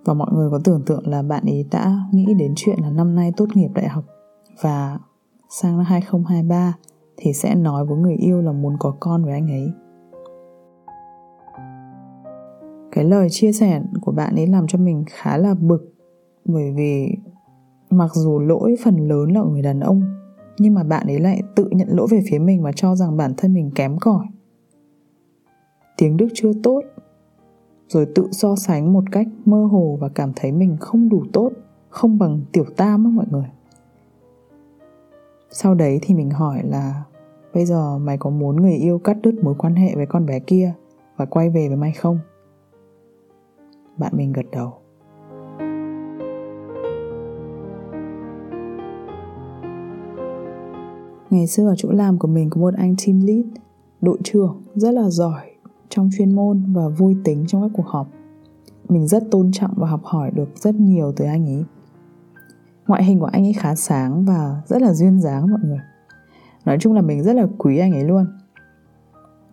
Và 0.05 0.15
mọi 0.15 0.33
người 0.33 0.51
có 0.51 0.61
tưởng 0.65 0.83
tượng 0.87 1.07
là 1.07 1.23
bạn 1.23 1.45
ấy 1.47 1.67
đã 1.71 1.99
nghĩ 2.13 2.27
đến 2.39 2.53
chuyện 2.57 2.79
là 2.81 2.91
năm 2.91 3.15
nay 3.15 3.33
tốt 3.37 3.47
nghiệp 3.55 3.71
đại 3.75 3.89
học 3.89 4.05
và 4.61 4.99
sang 5.49 5.77
năm 5.77 5.85
2023 5.87 6.75
thì 7.17 7.33
sẽ 7.33 7.55
nói 7.55 7.85
với 7.87 7.99
người 7.99 8.15
yêu 8.15 8.43
là 8.43 8.53
muốn 8.53 8.77
có 8.81 8.95
con 9.01 9.25
với 9.25 9.33
anh 9.33 9.51
ấy. 9.51 9.73
Cái 12.93 13.05
lời 13.05 13.29
chia 13.31 13.53
sẻ 13.53 13.83
của 14.01 14.13
bạn 14.13 14.35
ấy 14.35 14.47
làm 14.47 14.67
cho 14.67 14.79
mình 14.79 15.05
khá 15.11 15.37
là 15.37 15.55
bực 15.55 15.95
bởi 16.45 16.73
vì 16.73 17.17
mặc 17.91 18.11
dù 18.15 18.39
lỗi 18.41 18.75
phần 18.85 19.09
lớn 19.09 19.33
là 19.33 19.43
người 19.43 19.63
đàn 19.63 19.81
ông 19.81 20.03
nhưng 20.59 20.75
mà 20.75 20.83
bạn 20.83 21.07
ấy 21.07 21.19
lại 21.19 21.43
tự 21.57 21.69
nhận 21.71 21.89
lỗi 21.91 22.07
về 22.11 22.23
phía 22.31 22.39
mình 22.39 22.63
và 22.63 22.73
cho 22.73 22.97
rằng 22.97 23.17
bản 23.17 23.35
thân 23.37 23.55
mình 23.55 23.71
kém 23.75 23.99
cỏi. 23.99 24.27
Tiếng 25.97 26.17
Đức 26.17 26.29
chưa 26.35 26.53
tốt 26.63 26.81
rồi 27.89 28.07
tự 28.15 28.29
so 28.33 28.57
sánh 28.57 28.93
một 28.93 29.05
cách 29.13 29.27
mơ 29.45 29.65
hồ 29.65 29.99
và 30.01 30.09
cảm 30.09 30.33
thấy 30.37 30.53
mình 30.53 30.77
không 30.81 31.09
đủ 31.09 31.23
tốt, 31.33 31.51
không 31.89 32.19
bằng 32.19 32.41
tiểu 32.53 32.65
tam 32.77 33.05
á 33.05 33.11
mọi 33.11 33.27
người. 33.31 33.49
Sau 35.55 35.75
đấy 35.75 35.99
thì 36.03 36.15
mình 36.15 36.31
hỏi 36.31 36.63
là 36.65 37.05
bây 37.55 37.65
giờ 37.67 37.99
mày 37.99 38.19
có 38.19 38.31
muốn 38.31 38.57
người 38.57 38.75
yêu 38.75 38.99
cắt 38.99 39.17
đứt 39.23 39.35
mối 39.43 39.55
quan 39.59 39.75
hệ 39.75 39.95
với 39.97 40.07
con 40.07 40.27
bé 40.27 40.41
kia 40.41 40.75
và 41.17 41.25
quay 41.25 41.51
về 41.51 41.69
với 41.69 41.77
mày 41.77 41.93
không? 41.93 42.19
Bạn 43.97 44.13
mình 44.17 44.33
gật 44.33 44.47
đầu. 44.53 44.73
Ngày 51.31 51.47
xưa 51.47 51.69
ở 51.69 51.75
chỗ 51.77 51.91
làm 51.93 52.19
của 52.19 52.29
mình 52.29 52.51
có 52.51 52.61
một 52.61 52.75
anh 52.75 52.95
team 53.07 53.21
lead, 53.21 53.47
đội 54.01 54.19
trưởng 54.25 54.63
rất 54.75 54.91
là 54.91 55.11
giỏi 55.11 55.51
trong 55.89 56.11
chuyên 56.19 56.35
môn 56.35 56.73
và 56.73 56.89
vui 56.89 57.17
tính 57.25 57.45
trong 57.49 57.63
các 57.63 57.71
cuộc 57.75 57.87
họp. 57.87 58.09
Mình 58.89 59.07
rất 59.07 59.23
tôn 59.31 59.51
trọng 59.53 59.73
và 59.77 59.89
học 59.89 60.01
hỏi 60.05 60.31
được 60.31 60.49
rất 60.57 60.75
nhiều 60.75 61.13
từ 61.17 61.25
anh 61.25 61.47
ấy. 61.47 61.65
Ngoại 62.87 63.05
hình 63.05 63.21
của 63.21 63.27
anh 63.33 63.47
ấy 63.47 63.53
khá 63.53 63.75
sáng 63.75 64.25
và 64.25 64.63
rất 64.67 64.83
là 64.83 64.93
duyên 64.93 65.21
dáng 65.21 65.51
mọi 65.51 65.61
người. 65.65 65.81
Nói 66.65 66.77
chung 66.81 66.93
là 66.93 67.03
mình 67.03 67.23
rất 67.23 67.37
là 67.37 67.47
quý 67.59 67.79
anh 67.79 67.93
ấy 67.93 68.05
luôn. 68.05 68.27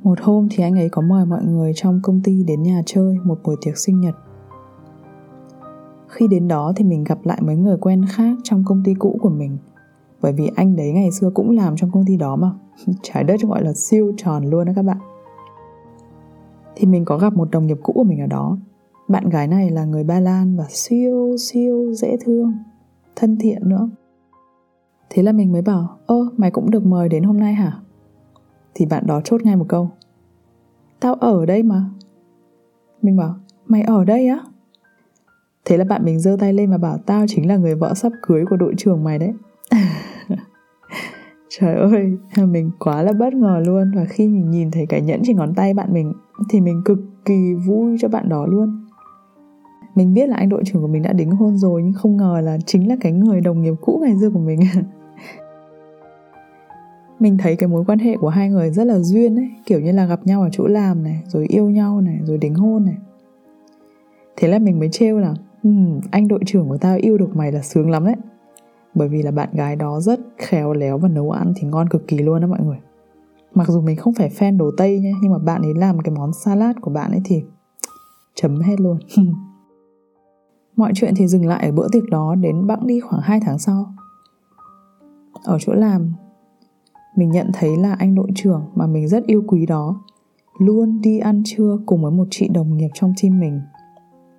Một 0.03 0.19
hôm 0.21 0.47
thì 0.51 0.63
anh 0.63 0.79
ấy 0.79 0.89
có 0.89 1.01
mời 1.01 1.25
mọi 1.25 1.43
người 1.43 1.71
trong 1.75 1.99
công 2.03 2.21
ty 2.23 2.43
đến 2.43 2.63
nhà 2.63 2.81
chơi 2.85 3.17
một 3.23 3.39
buổi 3.43 3.55
tiệc 3.61 3.77
sinh 3.77 4.01
nhật. 4.01 4.15
Khi 6.07 6.27
đến 6.27 6.47
đó 6.47 6.73
thì 6.75 6.83
mình 6.83 7.03
gặp 7.03 7.19
lại 7.23 7.41
mấy 7.41 7.55
người 7.55 7.77
quen 7.77 8.05
khác 8.09 8.37
trong 8.43 8.63
công 8.65 8.83
ty 8.83 8.93
cũ 8.93 9.19
của 9.21 9.29
mình 9.29 9.57
bởi 10.21 10.33
vì 10.33 10.51
anh 10.55 10.75
đấy 10.75 10.91
ngày 10.91 11.11
xưa 11.11 11.29
cũng 11.33 11.49
làm 11.49 11.75
trong 11.75 11.91
công 11.91 12.05
ty 12.05 12.17
đó 12.17 12.35
mà 12.35 12.51
trái 13.01 13.23
đất 13.23 13.41
gọi 13.41 13.63
là 13.63 13.73
siêu 13.73 14.13
tròn 14.17 14.45
luôn 14.45 14.65
đó 14.65 14.73
các 14.75 14.85
bạn 14.85 14.97
thì 16.75 16.85
mình 16.85 17.05
có 17.05 17.17
gặp 17.17 17.33
một 17.33 17.51
đồng 17.51 17.67
nghiệp 17.67 17.77
cũ 17.83 17.93
của 17.93 18.03
mình 18.03 18.19
ở 18.19 18.27
đó 18.27 18.57
bạn 19.07 19.29
gái 19.29 19.47
này 19.47 19.69
là 19.69 19.85
người 19.85 20.03
ba 20.03 20.19
lan 20.19 20.57
và 20.57 20.65
siêu 20.69 21.35
siêu 21.39 21.93
dễ 21.93 22.17
thương 22.25 22.53
thân 23.19 23.37
thiện 23.39 23.69
nữa. 23.69 23.89
Thế 25.09 25.23
là 25.23 25.31
mình 25.31 25.51
mới 25.51 25.61
bảo 25.61 25.97
ơ 26.05 26.29
mày 26.37 26.51
cũng 26.51 26.71
được 26.71 26.85
mời 26.85 27.09
đến 27.09 27.23
hôm 27.23 27.39
nay 27.39 27.53
hả? 27.53 27.79
Thì 28.73 28.85
bạn 28.85 29.07
đó 29.07 29.21
chốt 29.23 29.41
ngay 29.43 29.55
một 29.55 29.65
câu 29.69 29.89
tao 30.99 31.13
ở 31.13 31.45
đây 31.45 31.63
mà. 31.63 31.85
Mình 33.01 33.17
bảo 33.17 33.35
mày 33.67 33.81
ở 33.81 34.05
đây 34.05 34.27
á? 34.27 34.39
Thế 35.65 35.77
là 35.77 35.83
bạn 35.83 36.05
mình 36.05 36.19
giơ 36.19 36.37
tay 36.39 36.53
lên 36.53 36.71
và 36.71 36.77
bảo 36.77 36.97
tao 37.05 37.25
chính 37.27 37.47
là 37.47 37.57
người 37.57 37.75
vợ 37.75 37.93
sắp 37.93 38.11
cưới 38.21 38.45
của 38.49 38.55
đội 38.55 38.73
trưởng 38.77 39.03
mày 39.03 39.19
đấy. 39.19 39.33
Trời 41.49 41.75
ơi, 41.75 42.17
mình 42.47 42.71
quá 42.79 43.03
là 43.03 43.13
bất 43.13 43.33
ngờ 43.33 43.61
luôn. 43.65 43.91
Và 43.95 44.05
khi 44.05 44.27
mình 44.27 44.51
nhìn 44.51 44.71
thấy 44.71 44.85
cái 44.85 45.01
nhẫn 45.01 45.21
trên 45.23 45.37
ngón 45.37 45.55
tay 45.55 45.73
bạn 45.73 45.93
mình 45.93 46.13
Thì 46.49 46.61
mình 46.61 46.81
cực 46.85 46.99
kỳ 47.25 47.53
vui 47.53 47.97
cho 47.99 48.07
bạn 48.07 48.29
đó 48.29 48.45
luôn 48.45 48.85
mình 49.95 50.13
biết 50.13 50.29
là 50.29 50.35
anh 50.37 50.49
đội 50.49 50.63
trưởng 50.65 50.81
của 50.81 50.87
mình 50.87 51.03
đã 51.03 51.13
đính 51.13 51.31
hôn 51.31 51.57
rồi 51.57 51.83
nhưng 51.83 51.93
không 51.93 52.17
ngờ 52.17 52.41
là 52.43 52.57
chính 52.65 52.87
là 52.89 52.95
cái 53.01 53.11
người 53.11 53.41
đồng 53.41 53.61
nghiệp 53.61 53.73
cũ 53.81 53.99
ngày 54.03 54.15
xưa 54.21 54.29
của 54.29 54.39
mình. 54.39 54.59
Mình 57.19 57.37
thấy 57.37 57.55
cái 57.55 57.69
mối 57.69 57.83
quan 57.87 57.99
hệ 57.99 58.17
của 58.17 58.29
hai 58.29 58.49
người 58.49 58.69
rất 58.69 58.83
là 58.83 58.99
duyên 58.99 59.35
ấy 59.35 59.49
kiểu 59.65 59.79
như 59.79 59.91
là 59.91 60.05
gặp 60.05 60.19
nhau 60.25 60.41
ở 60.41 60.49
chỗ 60.51 60.67
làm 60.67 61.03
này 61.03 61.23
rồi 61.27 61.45
yêu 61.47 61.69
nhau 61.69 62.01
này 62.01 62.19
rồi 62.23 62.37
đính 62.37 62.55
hôn 62.55 62.85
này. 62.85 62.95
Thế 64.37 64.47
là 64.47 64.59
mình 64.59 64.79
mới 64.79 64.89
trêu 64.91 65.19
là 65.19 65.33
um, 65.63 65.99
anh 66.11 66.27
đội 66.27 66.39
trưởng 66.45 66.69
của 66.69 66.77
tao 66.77 66.97
yêu 66.97 67.17
được 67.17 67.35
mày 67.35 67.51
là 67.51 67.61
sướng 67.61 67.89
lắm 67.89 68.05
đấy. 68.05 68.15
Bởi 68.95 69.07
vì 69.07 69.21
là 69.21 69.31
bạn 69.31 69.49
gái 69.53 69.75
đó 69.75 69.99
rất 69.99 70.19
khéo 70.37 70.73
léo 70.73 70.97
và 70.97 71.09
nấu 71.09 71.31
ăn 71.31 71.53
thì 71.55 71.67
ngon 71.67 71.89
cực 71.89 72.07
kỳ 72.07 72.17
luôn 72.17 72.41
đó 72.41 72.47
mọi 72.47 72.59
người. 72.65 72.77
Mặc 73.53 73.67
dù 73.67 73.81
mình 73.81 73.95
không 73.95 74.13
phải 74.13 74.29
fan 74.29 74.57
đồ 74.57 74.71
tây 74.77 74.99
nhé 74.99 75.11
nhưng 75.21 75.31
mà 75.31 75.37
bạn 75.37 75.61
ấy 75.61 75.73
làm 75.73 75.99
cái 75.99 76.15
món 76.15 76.31
salad 76.33 76.75
của 76.81 76.91
bạn 76.91 77.11
ấy 77.11 77.21
thì 77.25 77.43
chấm 78.35 78.61
hết 78.61 78.79
luôn. 78.79 78.97
mọi 80.79 80.91
chuyện 80.95 81.13
thì 81.17 81.27
dừng 81.27 81.45
lại 81.45 81.65
ở 81.65 81.71
bữa 81.71 81.87
tiệc 81.91 82.03
đó 82.09 82.35
đến 82.35 82.67
bẵng 82.67 82.87
đi 82.87 82.99
khoảng 82.99 83.21
2 83.21 83.39
tháng 83.45 83.59
sau. 83.59 83.93
Ở 85.43 85.57
chỗ 85.59 85.73
làm, 85.73 86.13
mình 87.15 87.31
nhận 87.31 87.51
thấy 87.53 87.77
là 87.77 87.93
anh 87.93 88.15
đội 88.15 88.27
trưởng 88.35 88.61
mà 88.75 88.87
mình 88.87 89.07
rất 89.07 89.25
yêu 89.25 89.43
quý 89.47 89.65
đó 89.65 90.01
luôn 90.59 91.01
đi 91.01 91.19
ăn 91.19 91.41
trưa 91.45 91.77
cùng 91.85 92.01
với 92.01 92.11
một 92.11 92.27
chị 92.31 92.49
đồng 92.53 92.77
nghiệp 92.77 92.89
trong 92.93 93.13
team 93.21 93.39
mình. 93.39 93.61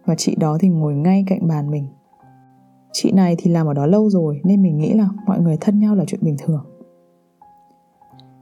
Và 0.04 0.14
chị 0.14 0.36
đó 0.36 0.58
thì 0.60 0.68
ngồi 0.68 0.94
ngay 0.94 1.24
cạnh 1.26 1.48
bàn 1.48 1.70
mình. 1.70 1.86
Chị 2.92 3.12
này 3.12 3.36
thì 3.38 3.50
làm 3.50 3.66
ở 3.66 3.74
đó 3.74 3.86
lâu 3.86 4.10
rồi 4.10 4.40
nên 4.44 4.62
mình 4.62 4.78
nghĩ 4.78 4.92
là 4.92 5.08
mọi 5.26 5.40
người 5.40 5.56
thân 5.60 5.78
nhau 5.78 5.94
là 5.94 6.04
chuyện 6.06 6.20
bình 6.24 6.36
thường. 6.44 6.64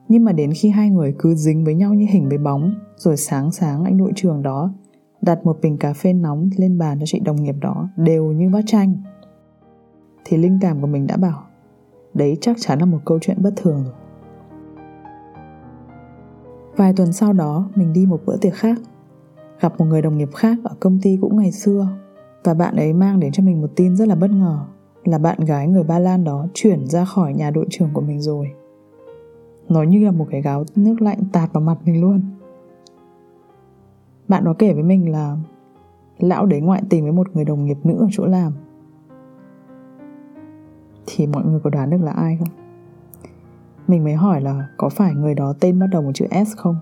Nhưng 0.08 0.24
mà 0.24 0.32
đến 0.32 0.52
khi 0.56 0.68
hai 0.68 0.90
người 0.90 1.14
cứ 1.18 1.34
dính 1.34 1.64
với 1.64 1.74
nhau 1.74 1.94
như 1.94 2.06
hình 2.10 2.28
với 2.28 2.38
bóng, 2.38 2.74
rồi 2.96 3.16
sáng 3.16 3.52
sáng 3.52 3.84
anh 3.84 3.96
đội 3.96 4.12
trưởng 4.16 4.42
đó 4.42 4.72
đặt 5.22 5.46
một 5.46 5.58
bình 5.62 5.78
cà 5.78 5.92
phê 5.92 6.12
nóng 6.12 6.50
lên 6.56 6.78
bàn 6.78 6.98
cho 7.00 7.06
chị 7.06 7.20
đồng 7.20 7.42
nghiệp 7.42 7.54
đó, 7.60 7.88
đều 7.96 8.24
như 8.24 8.50
bát 8.50 8.62
chanh 8.66 8.96
thì 10.24 10.36
linh 10.36 10.58
cảm 10.62 10.80
của 10.80 10.86
mình 10.86 11.06
đã 11.06 11.16
bảo, 11.16 11.42
đấy 12.14 12.36
chắc 12.40 12.56
chắn 12.60 12.78
là 12.78 12.86
một 12.86 12.98
câu 13.04 13.18
chuyện 13.22 13.42
bất 13.42 13.52
thường 13.56 13.84
rồi 13.84 13.94
vài 16.76 16.92
tuần 16.96 17.12
sau 17.12 17.32
đó, 17.32 17.68
mình 17.74 17.92
đi 17.92 18.06
một 18.06 18.20
bữa 18.26 18.36
tiệc 18.36 18.54
khác, 18.54 18.78
gặp 19.60 19.74
một 19.78 19.84
người 19.84 20.02
đồng 20.02 20.18
nghiệp 20.18 20.30
khác 20.34 20.58
ở 20.64 20.74
công 20.80 20.98
ty 21.02 21.18
cũng 21.20 21.36
ngày 21.36 21.52
xưa, 21.52 21.88
và 22.44 22.54
bạn 22.54 22.76
ấy 22.76 22.92
mang 22.92 23.20
đến 23.20 23.32
cho 23.32 23.42
mình 23.42 23.60
một 23.60 23.70
tin 23.76 23.96
rất 23.96 24.08
là 24.08 24.14
bất 24.14 24.30
ngờ, 24.30 24.66
là 25.04 25.18
bạn 25.18 25.38
gái 25.40 25.68
người 25.68 25.82
Ba 25.82 25.98
Lan 25.98 26.24
đó 26.24 26.46
chuyển 26.54 26.86
ra 26.86 27.04
khỏi 27.04 27.34
nhà 27.34 27.50
đội 27.50 27.66
trưởng 27.70 27.90
của 27.92 28.00
mình 28.00 28.20
rồi. 28.20 28.46
Nó 29.68 29.82
như 29.82 30.04
là 30.04 30.10
một 30.10 30.26
cái 30.30 30.42
gáo 30.42 30.64
nước 30.76 31.02
lạnh 31.02 31.18
tạt 31.32 31.52
vào 31.52 31.60
mặt 31.60 31.78
mình 31.84 32.00
luôn. 32.00 32.20
Bạn 34.28 34.44
đó 34.44 34.54
kể 34.58 34.72
với 34.72 34.82
mình 34.82 35.12
là 35.12 35.36
lão 36.18 36.46
đấy 36.46 36.60
ngoại 36.60 36.82
tình 36.90 37.04
với 37.04 37.12
một 37.12 37.36
người 37.36 37.44
đồng 37.44 37.64
nghiệp 37.64 37.78
nữ 37.84 37.96
ở 37.98 38.06
chỗ 38.10 38.26
làm. 38.26 38.52
Thì 41.06 41.26
mọi 41.26 41.44
người 41.44 41.60
có 41.60 41.70
đoán 41.70 41.90
được 41.90 42.02
là 42.02 42.12
ai 42.12 42.36
không? 42.38 42.48
Mình 43.88 44.04
mới 44.04 44.14
hỏi 44.14 44.40
là 44.40 44.68
có 44.76 44.88
phải 44.88 45.14
người 45.14 45.34
đó 45.34 45.54
tên 45.60 45.78
bắt 45.78 45.86
đầu 45.92 46.02
một 46.02 46.10
chữ 46.14 46.26
S 46.46 46.56
không? 46.56 46.76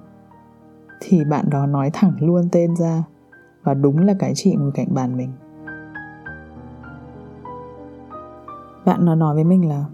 Thì 1.00 1.24
bạn 1.24 1.50
đó 1.50 1.66
nói 1.66 1.90
thẳng 1.92 2.12
luôn 2.20 2.48
tên 2.52 2.76
ra 2.76 3.04
Và 3.62 3.74
đúng 3.74 3.98
là 3.98 4.14
cái 4.18 4.32
chị 4.34 4.56
ngồi 4.58 4.72
cạnh 4.74 4.86
bàn 4.90 5.16
mình 5.16 5.32
Bạn 8.84 9.04
nó 9.04 9.14
nói 9.14 9.34
với 9.34 9.44
mình 9.44 9.68
là, 9.68 9.84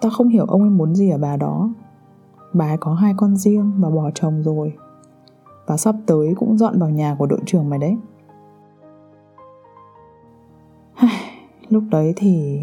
Tao 0.00 0.10
không 0.10 0.28
hiểu 0.28 0.44
ông 0.44 0.62
ấy 0.62 0.70
muốn 0.70 0.94
gì 0.94 1.10
ở 1.10 1.18
bà 1.18 1.36
đó 1.36 1.70
Bà 2.52 2.68
ấy 2.68 2.76
có 2.76 2.94
hai 2.94 3.14
con 3.16 3.36
riêng 3.36 3.72
và 3.78 3.90
bỏ 3.90 4.10
chồng 4.14 4.42
rồi 4.42 4.72
và 5.70 5.76
sắp 5.76 5.94
tới 6.06 6.34
cũng 6.36 6.58
dọn 6.58 6.78
vào 6.78 6.90
nhà 6.90 7.16
của 7.18 7.26
đội 7.26 7.38
trưởng 7.46 7.70
mày 7.70 7.78
đấy. 7.78 7.96
Lúc 11.68 11.82
đấy 11.90 12.12
thì 12.16 12.60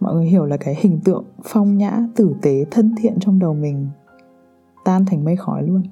Mọi 0.00 0.14
người 0.14 0.26
hiểu 0.26 0.44
là 0.44 0.56
cái 0.56 0.74
hình 0.78 1.00
tượng 1.04 1.24
phong 1.44 1.78
nhã, 1.78 1.98
tử 2.16 2.34
tế, 2.42 2.64
thân 2.70 2.94
thiện 2.98 3.16
trong 3.20 3.38
đầu 3.38 3.54
mình 3.54 3.88
Tan 4.84 5.04
thành 5.06 5.24
mây 5.24 5.36
khói 5.36 5.62
luôn. 5.62 5.82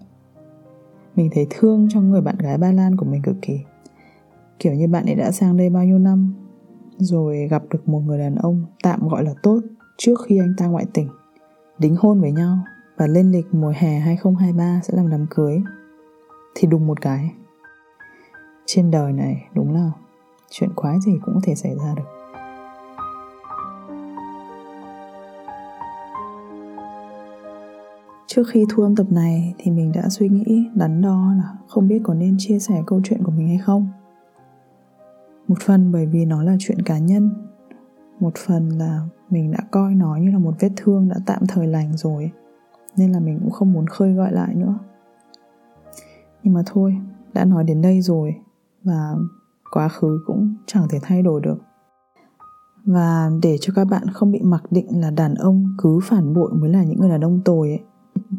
Mình 1.17 1.31
thấy 1.33 1.47
thương 1.51 1.89
cho 1.91 2.01
người 2.01 2.21
bạn 2.21 2.37
gái 2.39 2.59
Ba 2.59 2.73
Lan 2.73 2.97
của 2.97 3.07
mình 3.07 3.23
cực 3.23 3.37
kỳ. 3.43 3.59
Kiểu 4.59 4.73
như 4.73 4.89
bạn 4.89 5.07
ấy 5.07 5.15
đã 5.15 5.31
sang 5.31 5.57
đây 5.57 5.71
bao 5.71 5.85
nhiêu 5.85 5.99
năm 5.99 6.35
rồi 6.99 7.49
gặp 7.49 7.63
được 7.71 7.89
một 7.89 8.01
người 8.01 8.19
đàn 8.19 8.35
ông 8.35 8.65
tạm 8.83 9.09
gọi 9.09 9.25
là 9.25 9.35
tốt 9.43 9.61
trước 9.99 10.15
khi 10.27 10.39
anh 10.39 10.55
ta 10.59 10.67
ngoại 10.67 10.87
tình 10.95 11.09
đính 11.79 11.97
hôn 11.97 12.21
với 12.21 12.33
nhau 12.33 12.59
và 12.97 13.07
lên 13.07 13.33
lịch 13.33 13.55
mùa 13.55 13.73
hè 13.77 13.99
2023 13.99 14.81
sẽ 14.83 14.95
làm 14.97 15.11
đám 15.11 15.27
cưới. 15.31 15.63
Thì 16.55 16.69
đùng 16.69 16.87
một 16.87 17.01
cái. 17.01 17.31
Trên 18.67 18.91
đời 18.91 19.13
này, 19.13 19.49
đúng 19.55 19.75
là 19.75 19.91
chuyện 20.51 20.71
quái 20.75 21.01
gì 21.01 21.13
cũng 21.25 21.35
có 21.35 21.41
thể 21.45 21.55
xảy 21.55 21.75
ra 21.75 21.95
được. 21.97 22.05
Trước 28.27 28.43
khi 28.49 28.65
thu 28.71 28.83
âm 28.83 28.97
tập 28.97 29.07
này 29.11 29.55
thì 29.59 29.71
mình 29.71 29.93
đã 29.95 30.09
suy 30.09 30.29
nghĩ, 30.29 30.69
đắn 30.75 31.03
đo 31.03 31.33
là 31.39 31.53
không 31.69 31.89
biết 31.89 32.01
có 32.03 32.15
nên 32.15 32.37
chia 32.39 32.59
sẻ 32.59 32.83
câu 32.87 33.01
chuyện 33.05 33.23
của 33.23 33.33
mình 33.33 33.49
hay 33.49 33.59
không. 33.59 33.89
Một 35.49 35.57
phần 35.61 35.93
bởi 35.93 36.07
vì 36.07 36.25
nó 36.25 36.43
là 36.43 36.57
chuyện 36.59 36.83
cá 36.83 36.99
nhân. 36.99 37.31
Một 38.21 38.33
phần 38.47 38.69
là 38.69 39.01
mình 39.31 39.51
đã 39.51 39.59
coi 39.71 39.95
nó 39.95 40.17
như 40.17 40.31
là 40.31 40.39
một 40.39 40.55
vết 40.61 40.71
thương 40.77 41.09
đã 41.09 41.17
tạm 41.27 41.43
thời 41.49 41.67
lành 41.67 41.97
rồi 41.97 42.31
nên 42.97 43.13
là 43.13 43.21
mình 43.21 43.39
cũng 43.43 43.51
không 43.51 43.73
muốn 43.73 43.87
khơi 43.87 44.15
gọi 44.15 44.33
lại 44.33 44.55
nữa. 44.55 44.79
Nhưng 46.43 46.55
mà 46.55 46.63
thôi 46.67 46.97
đã 47.33 47.45
nói 47.45 47.65
đến 47.65 47.83
đây 47.83 48.01
rồi 48.01 48.35
và 48.83 49.15
quá 49.73 49.89
khứ 49.89 50.21
cũng 50.27 50.55
chẳng 50.67 50.87
thể 50.91 50.99
thay 51.03 51.23
đổi 51.23 51.41
được. 51.41 51.59
Và 52.85 53.31
để 53.43 53.57
cho 53.61 53.73
các 53.77 53.85
bạn 53.85 54.03
không 54.13 54.33
bị 54.33 54.41
mặc 54.43 54.63
định 54.71 55.01
là 55.01 55.11
đàn 55.11 55.35
ông 55.35 55.65
cứ 55.79 55.99
phản 56.03 56.35
bội 56.35 56.53
mới 56.53 56.71
là 56.71 56.85
những 56.85 57.01
người 57.01 57.11
đàn 57.11 57.21
ông 57.21 57.41
tồi 57.45 57.69
ấy, 57.69 57.83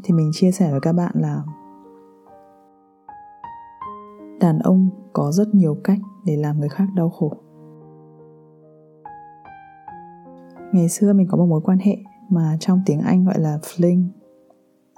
thì 0.03 0.13
mình 0.13 0.31
chia 0.33 0.51
sẻ 0.51 0.71
với 0.71 0.79
các 0.79 0.93
bạn 0.93 1.11
là 1.15 1.43
đàn 4.39 4.59
ông 4.59 4.89
có 5.13 5.31
rất 5.31 5.55
nhiều 5.55 5.77
cách 5.83 5.99
để 6.25 6.37
làm 6.37 6.59
người 6.59 6.69
khác 6.69 6.85
đau 6.95 7.09
khổ. 7.09 7.33
Ngày 10.73 10.89
xưa 10.89 11.13
mình 11.13 11.27
có 11.31 11.37
một 11.37 11.45
mối 11.45 11.61
quan 11.61 11.77
hệ 11.77 11.97
mà 12.29 12.57
trong 12.59 12.81
tiếng 12.85 12.99
anh 12.99 13.25
gọi 13.25 13.39
là 13.39 13.59
fling 13.61 14.03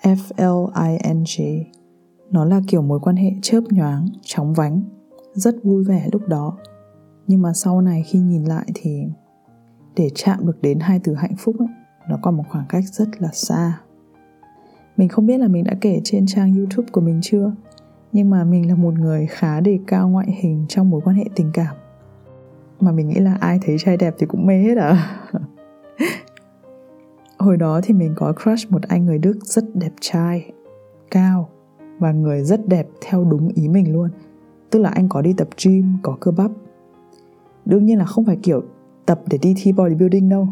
f 0.04 0.32
l 0.38 0.72
i 0.74 1.14
n 1.14 1.24
g. 1.24 1.42
Nó 2.32 2.46
là 2.46 2.62
kiểu 2.68 2.82
mối 2.82 3.00
quan 3.00 3.16
hệ 3.16 3.32
chớp 3.42 3.62
nhoáng 3.70 4.08
chóng 4.22 4.54
vánh 4.54 4.82
rất 5.34 5.56
vui 5.64 5.84
vẻ 5.84 6.10
lúc 6.12 6.28
đó. 6.28 6.58
Nhưng 7.28 7.42
mà 7.42 7.54
sau 7.54 7.82
này 7.82 8.04
khi 8.04 8.20
nhìn 8.20 8.44
lại 8.44 8.66
thì 8.74 9.04
để 9.96 10.10
chạm 10.16 10.48
được 10.48 10.62
đến 10.62 10.80
hai 10.80 11.00
từ 11.04 11.14
hạnh 11.14 11.36
phúc 11.38 11.56
ấy, 11.60 11.68
nó 12.10 12.18
còn 12.22 12.38
một 12.38 12.44
khoảng 12.50 12.66
cách 12.70 12.84
rất 12.84 13.22
là 13.22 13.30
xa. 13.34 13.80
Mình 14.98 15.10
không 15.10 15.26
biết 15.26 15.38
là 15.38 15.48
mình 15.48 15.64
đã 15.64 15.74
kể 15.82 16.02
trên 16.04 16.26
trang 16.28 16.56
youtube 16.56 16.88
của 16.92 17.02
mình 17.02 17.20
chưa 17.24 17.52
nhưng 18.12 18.30
mà 18.30 18.44
mình 18.44 18.70
là 18.70 18.76
một 18.76 18.94
người 18.94 19.28
khá 19.28 19.60
đề 19.60 19.80
cao 19.88 20.10
ngoại 20.10 20.28
hình 20.42 20.66
trong 20.70 20.90
mối 20.90 21.02
quan 21.04 21.16
hệ 21.16 21.26
tình 21.36 21.52
cảm. 21.54 21.76
Mà 22.80 22.92
mình 22.92 23.08
nghĩ 23.08 23.16
là 23.16 23.38
ai 23.40 23.60
thấy 23.66 23.78
trai 23.80 23.98
đẹp 23.98 24.16
thì 24.20 24.26
cũng 24.26 24.46
mê 24.46 24.58
hết 24.58 24.78
à? 24.78 25.20
hồi 27.38 27.58
đó 27.58 27.80
thì 27.84 27.94
mình 27.94 28.14
có 28.16 28.34
crush 28.44 28.72
một 28.72 28.82
anh 28.88 29.06
người 29.06 29.18
đức 29.18 29.40
rất 29.44 29.66
đẹp 29.74 29.92
trai, 30.00 30.52
cao 31.12 31.50
và 32.00 32.12
người 32.12 32.44
rất 32.44 32.68
đẹp 32.68 32.88
theo 33.02 33.26
đúng 33.26 33.50
ý 33.56 33.68
mình 33.68 33.94
luôn. 33.94 34.10
Tức 34.70 34.80
là 34.80 34.90
anh 34.90 35.10
có 35.10 35.22
đi 35.22 35.34
tập 35.34 35.48
gym, 35.66 35.98
có 36.02 36.18
cơ 36.20 36.32
bắp. 36.32 36.52
Đương 37.66 37.86
nhiên 37.86 37.98
là 37.98 38.06
không 38.06 38.26
phải 38.26 38.38
kiểu 38.44 38.62
tập 39.06 39.22
để 39.30 39.38
đi 39.42 39.54
thi 39.58 39.72
bodybuilding 39.72 40.30
đâu, 40.30 40.48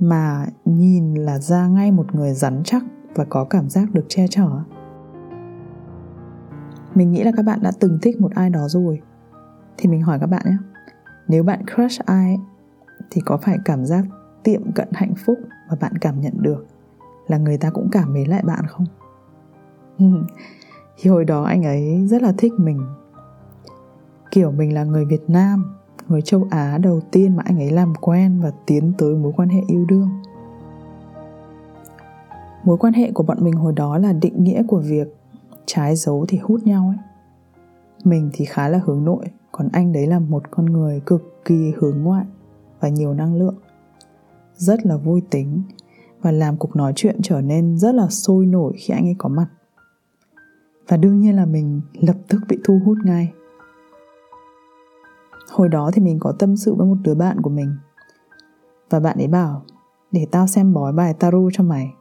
mà 0.00 0.46
nhìn 0.64 1.14
là 1.14 1.38
ra 1.38 1.66
ngay 1.66 1.92
một 1.92 2.14
người 2.14 2.32
rắn 2.32 2.62
chắc 2.64 2.84
và 3.14 3.24
có 3.24 3.44
cảm 3.44 3.68
giác 3.68 3.92
được 3.92 4.04
che 4.08 4.26
chở. 4.30 4.48
Mình 6.94 7.12
nghĩ 7.12 7.22
là 7.22 7.32
các 7.36 7.42
bạn 7.42 7.58
đã 7.62 7.72
từng 7.80 7.98
thích 8.02 8.20
một 8.20 8.30
ai 8.34 8.50
đó 8.50 8.68
rồi. 8.68 9.00
Thì 9.76 9.88
mình 9.88 10.02
hỏi 10.02 10.18
các 10.20 10.26
bạn 10.26 10.42
nhé. 10.46 10.56
Nếu 11.28 11.42
bạn 11.42 11.60
crush 11.74 12.04
ai 12.06 12.36
thì 13.10 13.20
có 13.24 13.36
phải 13.36 13.58
cảm 13.64 13.86
giác 13.86 14.04
tiệm 14.44 14.72
cận 14.72 14.88
hạnh 14.92 15.14
phúc 15.24 15.38
mà 15.70 15.76
bạn 15.80 15.98
cảm 15.98 16.20
nhận 16.20 16.32
được, 16.42 16.66
là 17.26 17.38
người 17.38 17.58
ta 17.58 17.70
cũng 17.70 17.88
cảm 17.92 18.12
mến 18.12 18.28
lại 18.28 18.42
bạn 18.42 18.64
không? 18.66 18.86
Thì 20.98 21.10
hồi 21.10 21.24
đó 21.24 21.42
anh 21.42 21.62
ấy 21.62 22.06
rất 22.06 22.22
là 22.22 22.32
thích 22.38 22.52
mình. 22.58 22.80
Kiểu 24.30 24.50
mình 24.50 24.74
là 24.74 24.84
người 24.84 25.04
việt 25.04 25.30
nam, 25.30 25.74
người 26.08 26.22
châu 26.22 26.46
á 26.50 26.78
đầu 26.78 27.00
tiên 27.10 27.36
mà 27.36 27.42
anh 27.46 27.58
ấy 27.58 27.70
làm 27.70 27.94
quen 27.94 28.40
và 28.42 28.52
tiến 28.66 28.92
tới 28.98 29.14
mối 29.14 29.32
quan 29.36 29.48
hệ 29.48 29.60
yêu 29.66 29.84
đương. 29.88 30.08
Mối 32.64 32.76
quan 32.78 32.92
hệ 32.92 33.12
của 33.12 33.22
bọn 33.22 33.38
mình 33.40 33.54
hồi 33.54 33.72
đó 33.72 33.98
là 33.98 34.12
định 34.12 34.44
nghĩa 34.44 34.62
của 34.68 34.78
việc 34.78 35.16
trái 35.66 35.96
dấu 35.96 36.24
thì 36.28 36.38
hút 36.38 36.62
nhau 36.64 36.94
ấy. 36.96 36.98
Mình 38.04 38.30
thì 38.32 38.44
khá 38.44 38.68
là 38.68 38.80
hướng 38.84 39.04
nội, 39.04 39.24
còn 39.52 39.68
anh 39.72 39.92
đấy 39.92 40.06
là 40.06 40.18
một 40.18 40.50
con 40.50 40.66
người 40.66 41.00
cực 41.06 41.44
kỳ 41.44 41.72
hướng 41.78 42.02
ngoại 42.02 42.24
và 42.80 42.88
nhiều 42.88 43.14
năng 43.14 43.34
lượng 43.34 43.54
rất 44.56 44.86
là 44.86 44.96
vui 44.96 45.22
tính 45.30 45.62
và 46.20 46.30
làm 46.30 46.56
cuộc 46.56 46.76
nói 46.76 46.92
chuyện 46.96 47.18
trở 47.22 47.40
nên 47.40 47.78
rất 47.78 47.94
là 47.94 48.08
sôi 48.08 48.46
nổi 48.46 48.72
khi 48.76 48.94
anh 48.94 49.06
ấy 49.06 49.14
có 49.18 49.28
mặt. 49.28 49.46
Và 50.88 50.96
đương 50.96 51.20
nhiên 51.20 51.36
là 51.36 51.46
mình 51.46 51.80
lập 51.94 52.16
tức 52.28 52.40
bị 52.48 52.58
thu 52.64 52.80
hút 52.84 52.98
ngay. 53.04 53.32
Hồi 55.50 55.68
đó 55.68 55.90
thì 55.94 56.02
mình 56.02 56.18
có 56.20 56.32
tâm 56.38 56.56
sự 56.56 56.74
với 56.74 56.86
một 56.86 56.96
đứa 57.02 57.14
bạn 57.14 57.40
của 57.40 57.50
mình. 57.50 57.76
Và 58.90 59.00
bạn 59.00 59.18
ấy 59.18 59.28
bảo, 59.28 59.62
để 60.12 60.26
tao 60.30 60.46
xem 60.46 60.72
bói 60.72 60.92
bài 60.92 61.14
tarot 61.14 61.52
cho 61.56 61.64
mày. 61.64 61.94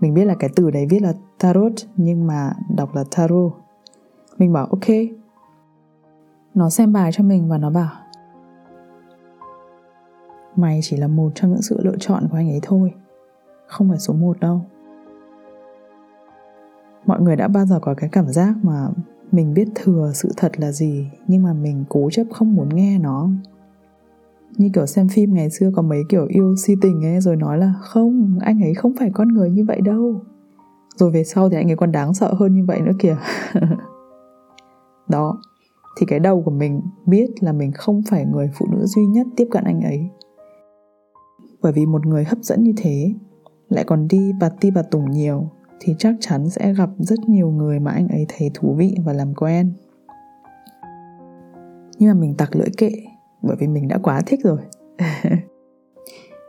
Mình 0.00 0.14
biết 0.14 0.24
là 0.24 0.34
cái 0.38 0.50
từ 0.56 0.70
đấy 0.70 0.86
viết 0.90 1.02
là 1.02 1.14
tarot, 1.38 1.72
nhưng 1.96 2.26
mà 2.26 2.52
đọc 2.76 2.94
là 2.94 3.04
tarot. 3.16 3.52
Mình 4.38 4.52
bảo, 4.52 4.66
ok. 4.66 4.86
Nó 6.54 6.70
xem 6.70 6.92
bài 6.92 7.10
cho 7.12 7.24
mình 7.24 7.48
và 7.48 7.58
nó 7.58 7.70
bảo 7.70 7.99
mày 10.56 10.80
chỉ 10.82 10.96
là 10.96 11.08
một 11.08 11.32
trong 11.34 11.50
những 11.50 11.62
sự 11.62 11.76
lựa 11.82 11.96
chọn 11.98 12.28
của 12.30 12.36
anh 12.36 12.48
ấy 12.50 12.60
thôi, 12.62 12.94
không 13.66 13.88
phải 13.88 13.98
số 13.98 14.14
một 14.14 14.40
đâu. 14.40 14.62
Mọi 17.06 17.20
người 17.20 17.36
đã 17.36 17.48
bao 17.48 17.66
giờ 17.66 17.78
có 17.82 17.94
cái 17.94 18.08
cảm 18.12 18.28
giác 18.28 18.54
mà 18.62 18.88
mình 19.32 19.54
biết 19.54 19.68
thừa 19.74 20.10
sự 20.14 20.28
thật 20.36 20.52
là 20.60 20.72
gì, 20.72 21.10
nhưng 21.26 21.42
mà 21.42 21.52
mình 21.52 21.84
cố 21.88 22.10
chấp 22.10 22.24
không 22.32 22.54
muốn 22.54 22.68
nghe 22.68 22.98
nó? 22.98 23.28
Như 24.56 24.70
kiểu 24.74 24.86
xem 24.86 25.08
phim 25.08 25.34
ngày 25.34 25.50
xưa 25.50 25.70
có 25.76 25.82
mấy 25.82 26.02
kiểu 26.08 26.26
yêu 26.26 26.56
si 26.56 26.74
tình 26.80 27.04
ấy, 27.04 27.20
rồi 27.20 27.36
nói 27.36 27.58
là 27.58 27.74
không, 27.80 28.38
anh 28.40 28.62
ấy 28.62 28.74
không 28.74 28.94
phải 28.98 29.10
con 29.14 29.28
người 29.28 29.50
như 29.50 29.64
vậy 29.68 29.80
đâu. 29.80 30.20
Rồi 30.96 31.10
về 31.10 31.24
sau 31.24 31.50
thì 31.50 31.56
anh 31.56 31.70
ấy 31.70 31.76
còn 31.76 31.92
đáng 31.92 32.14
sợ 32.14 32.34
hơn 32.34 32.54
như 32.54 32.64
vậy 32.68 32.80
nữa 32.80 32.92
kìa. 32.98 33.16
Đó, 35.08 35.38
thì 35.96 36.06
cái 36.06 36.18
đầu 36.18 36.42
của 36.42 36.50
mình 36.50 36.80
biết 37.06 37.30
là 37.40 37.52
mình 37.52 37.72
không 37.72 38.02
phải 38.10 38.26
người 38.26 38.50
phụ 38.54 38.66
nữ 38.70 38.86
duy 38.86 39.06
nhất 39.06 39.26
tiếp 39.36 39.48
cận 39.50 39.64
anh 39.64 39.80
ấy 39.80 40.10
bởi 41.62 41.72
vì 41.72 41.86
một 41.86 42.06
người 42.06 42.24
hấp 42.24 42.38
dẫn 42.38 42.64
như 42.64 42.72
thế. 42.76 43.14
Lại 43.68 43.84
còn 43.84 44.08
đi 44.08 44.32
bà 44.40 44.48
ti 44.48 44.70
bà 44.70 44.82
tùng 44.82 45.10
nhiều 45.10 45.48
thì 45.80 45.94
chắc 45.98 46.14
chắn 46.20 46.50
sẽ 46.50 46.74
gặp 46.74 46.90
rất 46.98 47.18
nhiều 47.28 47.50
người 47.50 47.80
mà 47.80 47.90
anh 47.90 48.08
ấy 48.08 48.26
thấy 48.28 48.50
thú 48.54 48.74
vị 48.74 48.94
và 49.04 49.12
làm 49.12 49.34
quen. 49.34 49.72
Nhưng 51.98 52.08
mà 52.08 52.14
mình 52.14 52.34
tặc 52.34 52.56
lưỡi 52.56 52.68
kệ 52.76 52.90
bởi 53.42 53.56
vì 53.56 53.66
mình 53.66 53.88
đã 53.88 53.98
quá 53.98 54.20
thích 54.26 54.40
rồi. 54.44 54.58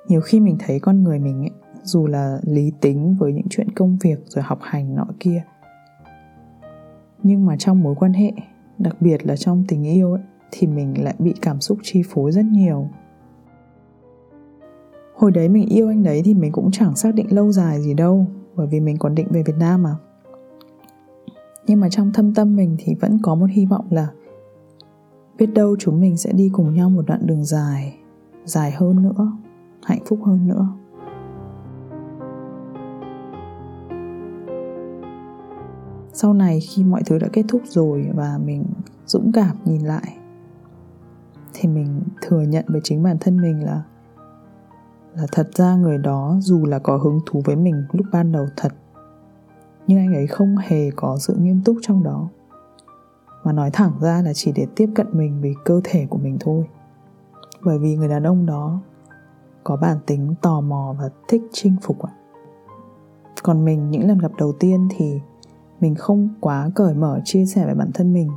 Nhiều 0.08 0.22
khi 0.22 0.40
mình 0.40 0.58
thấy 0.60 0.80
con 0.80 1.04
người 1.04 1.20
mình 1.20 1.42
ấy, 1.42 1.52
dù 1.84 2.08
là 2.08 2.40
lý 2.44 2.72
tính 2.82 3.16
với 3.20 3.34
những 3.34 3.48
chuyện 3.50 3.72
công 3.72 3.98
việc 4.04 4.20
rồi 4.26 4.44
học 4.44 4.60
hành 4.62 4.96
nọ 4.96 5.08
kia 5.20 5.44
nhưng 7.24 7.46
mà 7.46 7.58
trong 7.58 7.84
mối 7.84 7.96
quan 7.96 8.14
hệ 8.14 8.32
đặc 8.78 8.96
biệt 9.00 9.26
là 9.26 9.36
trong 9.36 9.64
tình 9.68 9.84
yêu 9.84 10.14
ấy, 10.14 10.24
thì 10.52 10.68
mình 10.68 11.04
lại 11.04 11.16
bị 11.20 11.34
cảm 11.42 11.62
xúc 11.62 11.78
chi 11.84 12.02
phối 12.10 12.32
rất 12.32 12.46
nhiều 12.46 12.90
hồi 15.22 15.32
đấy 15.32 15.50
mình 15.50 15.70
yêu 15.70 15.88
anh 15.88 16.04
đấy 16.04 16.22
thì 16.26 16.34
mình 16.34 16.52
cũng 16.52 16.72
chẳng 16.72 16.96
xác 16.96 17.16
định 17.16 17.36
lâu 17.36 17.52
dài 17.52 17.82
gì 17.82 17.94
đâu, 17.94 18.28
bởi 18.56 18.68
vì 18.68 18.80
mình 18.80 18.98
còn 18.98 19.16
định 19.16 19.28
về 19.30 19.44
Việt 19.44 19.56
Nam 19.60 19.84
mà. 19.84 19.96
Nhưng 21.68 21.80
mà 21.80 21.90
trong 21.90 22.12
thâm 22.12 22.34
tâm 22.34 22.56
mình 22.56 22.76
thì 22.80 22.96
vẫn 22.96 23.20
có 23.24 23.36
một 23.36 23.46
hy 23.50 23.66
vọng 23.66 23.86
là 23.90 24.08
biết 25.38 25.46
đâu 25.54 25.76
chúng 25.80 26.02
mình 26.02 26.18
sẽ 26.18 26.32
đi 26.32 26.50
cùng 26.54 26.74
nhau 26.74 26.90
một 26.90 27.02
đoạn 27.08 27.28
đường 27.28 27.44
dài 27.44 27.98
dài 28.46 28.72
hơn 28.72 29.04
nữa, 29.04 29.32
hạnh 29.84 30.02
phúc 30.06 30.20
hơn 30.24 30.48
nữa. 30.48 30.68
Sau 36.14 36.34
này 36.34 36.60
khi 36.60 36.84
mọi 36.84 37.02
thứ 37.06 37.20
đã 37.20 37.28
kết 37.34 37.44
thúc 37.48 37.62
rồi 37.66 38.10
và 38.16 38.40
mình 38.46 38.66
dũng 39.06 39.32
cảm 39.32 39.56
nhìn 39.66 39.82
lại, 39.82 40.18
thì 41.54 41.70
mình 41.70 42.02
thừa 42.22 42.42
nhận 42.42 42.66
với 42.68 42.82
chính 42.84 43.04
bản 43.04 43.18
thân 43.20 43.42
mình 43.42 43.66
là 43.66 43.84
là 45.16 45.26
thật 45.32 45.50
ra 45.54 45.76
người 45.76 45.98
đó 45.98 46.38
dù 46.40 46.66
là 46.66 46.80
có 46.80 46.98
hứng 46.98 47.20
thú 47.26 47.42
với 47.46 47.56
mình 47.56 47.84
lúc 47.92 48.06
ban 48.12 48.32
đầu 48.32 48.46
thật, 48.58 48.72
nhưng 49.88 49.98
anh 49.98 50.14
ấy 50.14 50.28
không 50.28 50.56
hề 50.58 50.92
có 50.96 51.18
sự 51.20 51.36
nghiêm 51.40 51.62
túc 51.66 51.78
trong 51.82 52.04
đó. 52.04 52.30
Mà 53.44 53.52
nói 53.52 53.70
thẳng 53.74 53.92
ra 54.02 54.22
là 54.22 54.34
chỉ 54.34 54.52
để 54.56 54.68
tiếp 54.76 54.90
cận 54.96 55.08
mình 55.12 55.42
vì 55.42 55.54
cơ 55.66 55.82
thể 55.84 56.06
của 56.10 56.18
mình 56.18 56.38
thôi. 56.40 56.70
Bởi 57.64 57.80
vì 57.80 57.96
người 57.96 58.08
đàn 58.08 58.24
ông 58.24 58.46
đó 58.46 58.82
có 59.64 59.76
bản 59.76 59.98
tính 60.06 60.36
tò 60.42 60.62
mò 60.62 60.96
và 61.00 61.10
thích 61.28 61.42
chinh 61.52 61.76
phục 61.82 62.02
ạ. 62.02 62.12
Còn 63.44 63.66
mình, 63.66 63.90
những 63.90 64.08
lần 64.08 64.18
gặp 64.18 64.32
đầu 64.38 64.54
tiên 64.60 64.88
thì 64.98 65.20
mình 65.80 65.96
không 65.96 66.30
quá 66.40 66.70
cởi 66.76 66.94
mở 66.94 67.20
chia 67.26 67.46
sẻ 67.46 67.68
về 67.68 67.74
bản 67.74 67.92
thân 67.94 68.14
mình. 68.14 68.30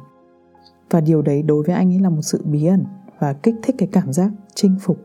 Và 0.90 1.00
điều 1.00 1.22
đấy 1.22 1.42
đối 1.42 1.62
với 1.62 1.74
anh 1.74 1.92
ấy 1.92 2.00
là 2.00 2.08
một 2.08 2.22
sự 2.22 2.42
bí 2.44 2.66
ẩn 2.66 2.84
và 3.18 3.32
kích 3.32 3.54
thích 3.62 3.76
cái 3.78 3.88
cảm 3.92 4.12
giác 4.12 4.30
chinh 4.54 4.76
phục 4.80 4.98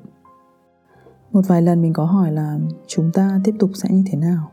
một 1.31 1.41
vài 1.47 1.61
lần 1.61 1.81
mình 1.81 1.93
có 1.93 2.05
hỏi 2.05 2.31
là 2.31 2.59
chúng 2.87 3.11
ta 3.13 3.39
tiếp 3.43 3.55
tục 3.59 3.69
sẽ 3.73 3.89
như 3.91 4.03
thế 4.11 4.17
nào? 4.17 4.51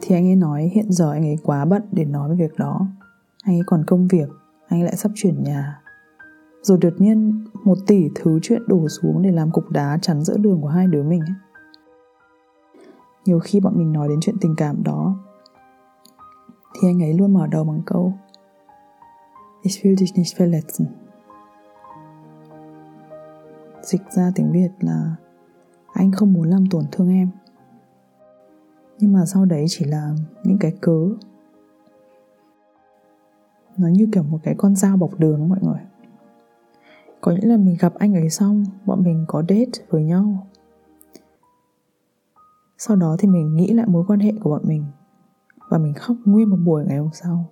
Thì 0.00 0.14
anh 0.14 0.26
ấy 0.26 0.36
nói, 0.36 0.70
hiện 0.74 0.92
giờ 0.92 1.12
anh 1.12 1.22
ấy 1.22 1.36
quá 1.42 1.64
bận 1.64 1.82
để 1.92 2.04
nói 2.04 2.30
về 2.30 2.36
việc 2.36 2.58
đó. 2.58 2.86
Anh 3.44 3.56
ấy 3.56 3.62
còn 3.66 3.84
công 3.86 4.08
việc, 4.08 4.28
anh 4.68 4.80
ấy 4.80 4.84
lại 4.84 4.96
sắp 4.96 5.12
chuyển 5.14 5.42
nhà. 5.42 5.80
Rồi 6.62 6.78
đột 6.80 6.92
nhiên, 6.98 7.44
một 7.64 7.78
tỷ 7.86 8.08
thứ 8.14 8.38
chuyện 8.42 8.62
đổ 8.66 8.88
xuống 8.88 9.22
để 9.22 9.32
làm 9.32 9.50
cục 9.50 9.70
đá 9.70 9.98
chắn 10.02 10.22
giữa 10.22 10.36
đường 10.36 10.60
của 10.60 10.68
hai 10.68 10.86
đứa 10.86 11.02
mình 11.02 11.20
ấy. 11.20 11.34
nhiều 13.24 13.40
khi 13.40 13.60
bọn 13.60 13.78
mình 13.78 13.92
nói 13.92 14.08
đến 14.08 14.18
chuyện 14.20 14.36
tình 14.40 14.54
cảm 14.56 14.82
đó, 14.82 15.16
thì 16.74 16.88
anh 16.88 17.02
ấy 17.02 17.14
luôn 17.14 17.34
mở 17.34 17.46
đầu 17.46 17.64
bằng 17.64 17.82
câu, 17.86 18.12
Ich 19.62 19.84
will 19.84 19.96
dich 19.96 20.16
nicht 20.16 20.38
verletzen 20.38 20.86
dịch 23.82 24.02
ra 24.10 24.32
tiếng 24.34 24.52
Việt 24.52 24.70
là 24.80 25.16
anh 25.92 26.12
không 26.12 26.32
muốn 26.32 26.48
làm 26.48 26.64
tổn 26.70 26.84
thương 26.92 27.08
em. 27.08 27.28
Nhưng 28.98 29.12
mà 29.12 29.26
sau 29.26 29.44
đấy 29.44 29.64
chỉ 29.68 29.84
là 29.84 30.14
những 30.44 30.58
cái 30.58 30.72
cớ. 30.80 31.08
Nó 33.76 33.88
như 33.88 34.08
kiểu 34.12 34.22
một 34.22 34.38
cái 34.42 34.54
con 34.58 34.76
dao 34.76 34.96
bọc 34.96 35.18
đường 35.18 35.48
mọi 35.48 35.58
người. 35.62 35.80
Có 37.20 37.32
những 37.32 37.48
lần 37.50 37.64
mình 37.64 37.76
gặp 37.80 37.94
anh 37.94 38.14
ấy 38.14 38.30
xong, 38.30 38.64
bọn 38.86 39.02
mình 39.02 39.24
có 39.28 39.42
date 39.48 39.84
với 39.88 40.04
nhau. 40.04 40.46
Sau 42.78 42.96
đó 42.96 43.16
thì 43.18 43.28
mình 43.28 43.56
nghĩ 43.56 43.72
lại 43.72 43.86
mối 43.88 44.04
quan 44.08 44.20
hệ 44.20 44.32
của 44.40 44.50
bọn 44.50 44.62
mình. 44.64 44.84
Và 45.68 45.78
mình 45.78 45.94
khóc 45.94 46.16
nguyên 46.24 46.50
một 46.50 46.56
buổi 46.64 46.84
ngày 46.84 46.98
hôm 46.98 47.10
sau. 47.12 47.44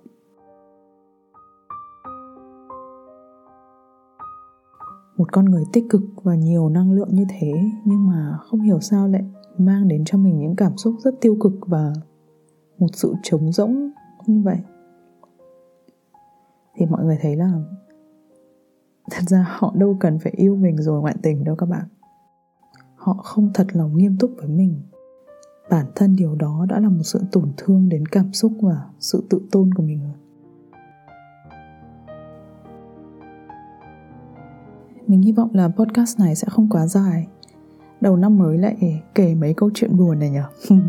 Một 5.19 5.31
con 5.31 5.45
người 5.45 5.63
tích 5.73 5.85
cực 5.89 6.01
và 6.23 6.35
nhiều 6.35 6.69
năng 6.69 6.91
lượng 6.91 7.09
như 7.11 7.25
thế, 7.29 7.51
nhưng 7.85 8.07
mà 8.07 8.37
không 8.41 8.61
hiểu 8.61 8.79
sao 8.79 9.07
lại 9.07 9.23
mang 9.57 9.87
đến 9.87 10.03
cho 10.05 10.17
mình 10.17 10.39
những 10.39 10.55
cảm 10.55 10.77
xúc 10.77 10.95
rất 11.03 11.15
tiêu 11.21 11.37
cực 11.39 11.53
và 11.61 11.93
một 12.77 12.87
sự 12.93 13.13
trống 13.23 13.51
rỗng 13.51 13.89
như 14.27 14.41
vậy. 14.41 14.57
Thì 16.75 16.85
mọi 16.85 17.05
người 17.05 17.17
thấy 17.21 17.35
là 17.35 17.51
thật 19.11 19.21
ra 19.27 19.45
họ 19.49 19.73
đâu 19.75 19.97
cần 19.99 20.19
phải 20.19 20.33
yêu 20.35 20.55
mình 20.55 20.77
rồi 20.77 21.01
ngoại 21.01 21.15
tình 21.21 21.43
đâu 21.43 21.55
các 21.55 21.65
bạn. 21.65 21.87
Họ 22.95 23.13
không 23.13 23.51
thật 23.53 23.67
lòng 23.73 23.97
nghiêm 23.97 24.17
túc 24.19 24.31
với 24.37 24.47
mình. 24.47 24.81
Bản 25.69 25.85
thân 25.95 26.15
điều 26.15 26.35
đó 26.35 26.65
đã 26.69 26.79
là 26.79 26.89
một 26.89 27.03
sự 27.03 27.21
tổn 27.31 27.51
thương 27.57 27.89
đến 27.89 28.05
cảm 28.05 28.33
xúc 28.33 28.51
và 28.61 28.85
sự 28.99 29.23
tự 29.29 29.41
tôn 29.51 29.73
của 29.73 29.83
mình 29.83 30.03
rồi. 30.03 30.28
Mình 35.09 35.21
hy 35.21 35.31
vọng 35.31 35.49
là 35.53 35.67
podcast 35.67 36.19
này 36.19 36.35
sẽ 36.35 36.47
không 36.51 36.69
quá 36.69 36.87
dài. 36.87 37.27
Đầu 38.01 38.17
năm 38.17 38.37
mới 38.37 38.57
lại 38.57 39.01
kể 39.15 39.35
mấy 39.35 39.53
câu 39.53 39.69
chuyện 39.73 39.97
buồn 39.97 40.19
này 40.19 40.29
nhở? 40.29 40.43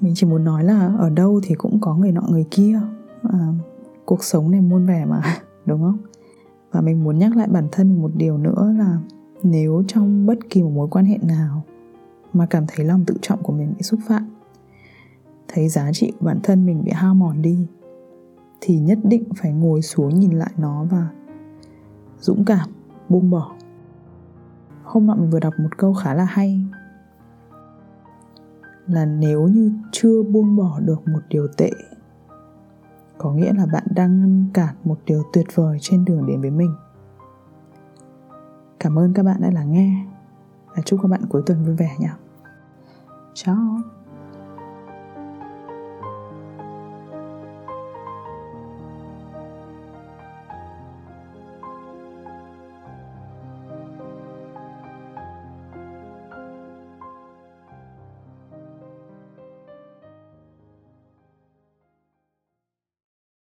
Mình 0.00 0.12
chỉ 0.16 0.26
muốn 0.26 0.44
nói 0.44 0.64
là 0.64 0.94
ở 0.98 1.10
đâu 1.10 1.40
thì 1.44 1.54
cũng 1.54 1.80
có 1.80 1.96
người 1.96 2.12
nọ 2.12 2.22
người 2.30 2.44
kia. 2.50 2.80
À, 3.22 3.38
Cuộc 4.04 4.24
sống 4.24 4.50
này 4.50 4.60
muôn 4.60 4.86
vẻ 4.86 5.04
mà, 5.04 5.22
đúng 5.66 5.80
không? 5.80 5.98
Và 6.72 6.80
mình 6.80 7.04
muốn 7.04 7.18
nhắc 7.18 7.36
lại 7.36 7.48
bản 7.48 7.68
thân 7.72 7.88
mình 7.88 8.02
một 8.02 8.10
điều 8.14 8.38
nữa 8.38 8.74
là 8.78 8.98
Nếu 9.42 9.82
trong 9.88 10.26
bất 10.26 10.38
kỳ 10.50 10.62
một 10.62 10.70
mối 10.74 10.88
quan 10.90 11.04
hệ 11.04 11.18
nào 11.22 11.62
Mà 12.32 12.46
cảm 12.46 12.64
thấy 12.68 12.86
lòng 12.86 13.04
tự 13.04 13.14
trọng 13.20 13.42
của 13.42 13.52
mình 13.52 13.74
bị 13.76 13.82
xúc 13.82 14.00
phạm 14.08 14.28
Thấy 15.48 15.68
giá 15.68 15.92
trị 15.92 16.12
của 16.20 16.26
bản 16.26 16.40
thân 16.42 16.66
mình 16.66 16.84
bị 16.84 16.92
hao 16.92 17.14
mòn 17.14 17.42
đi 17.42 17.66
Thì 18.60 18.78
nhất 18.78 18.98
định 19.04 19.24
phải 19.36 19.52
ngồi 19.52 19.82
xuống 19.82 20.20
nhìn 20.20 20.32
lại 20.32 20.50
nó 20.56 20.84
và 20.90 21.08
dũng 22.20 22.44
cảm 22.44 22.68
buông 23.08 23.30
bỏ. 23.30 23.52
Hôm 24.84 25.06
nọ 25.06 25.14
mình 25.14 25.30
vừa 25.30 25.40
đọc 25.40 25.54
một 25.58 25.78
câu 25.78 25.94
khá 25.94 26.14
là 26.14 26.24
hay. 26.24 26.64
Là 28.86 29.04
nếu 29.04 29.48
như 29.48 29.72
chưa 29.92 30.22
buông 30.22 30.56
bỏ 30.56 30.80
được 30.80 31.08
một 31.08 31.20
điều 31.28 31.48
tệ, 31.56 31.70
có 33.18 33.32
nghĩa 33.32 33.52
là 33.52 33.66
bạn 33.72 33.84
đang 33.90 34.20
ngăn 34.20 34.46
cản 34.54 34.74
một 34.84 34.98
điều 35.06 35.22
tuyệt 35.32 35.46
vời 35.54 35.78
trên 35.80 36.04
đường 36.04 36.26
đến 36.26 36.40
với 36.40 36.50
mình. 36.50 36.74
Cảm 38.80 38.98
ơn 38.98 39.12
các 39.14 39.22
bạn 39.22 39.36
đã 39.40 39.50
lắng 39.50 39.72
nghe 39.72 40.06
và 40.76 40.82
chúc 40.82 41.00
các 41.02 41.08
bạn 41.08 41.20
cuối 41.28 41.42
tuần 41.46 41.64
vui 41.64 41.76
vẻ 41.76 41.90
nhé. 41.98 42.10
Ciao 43.34 43.97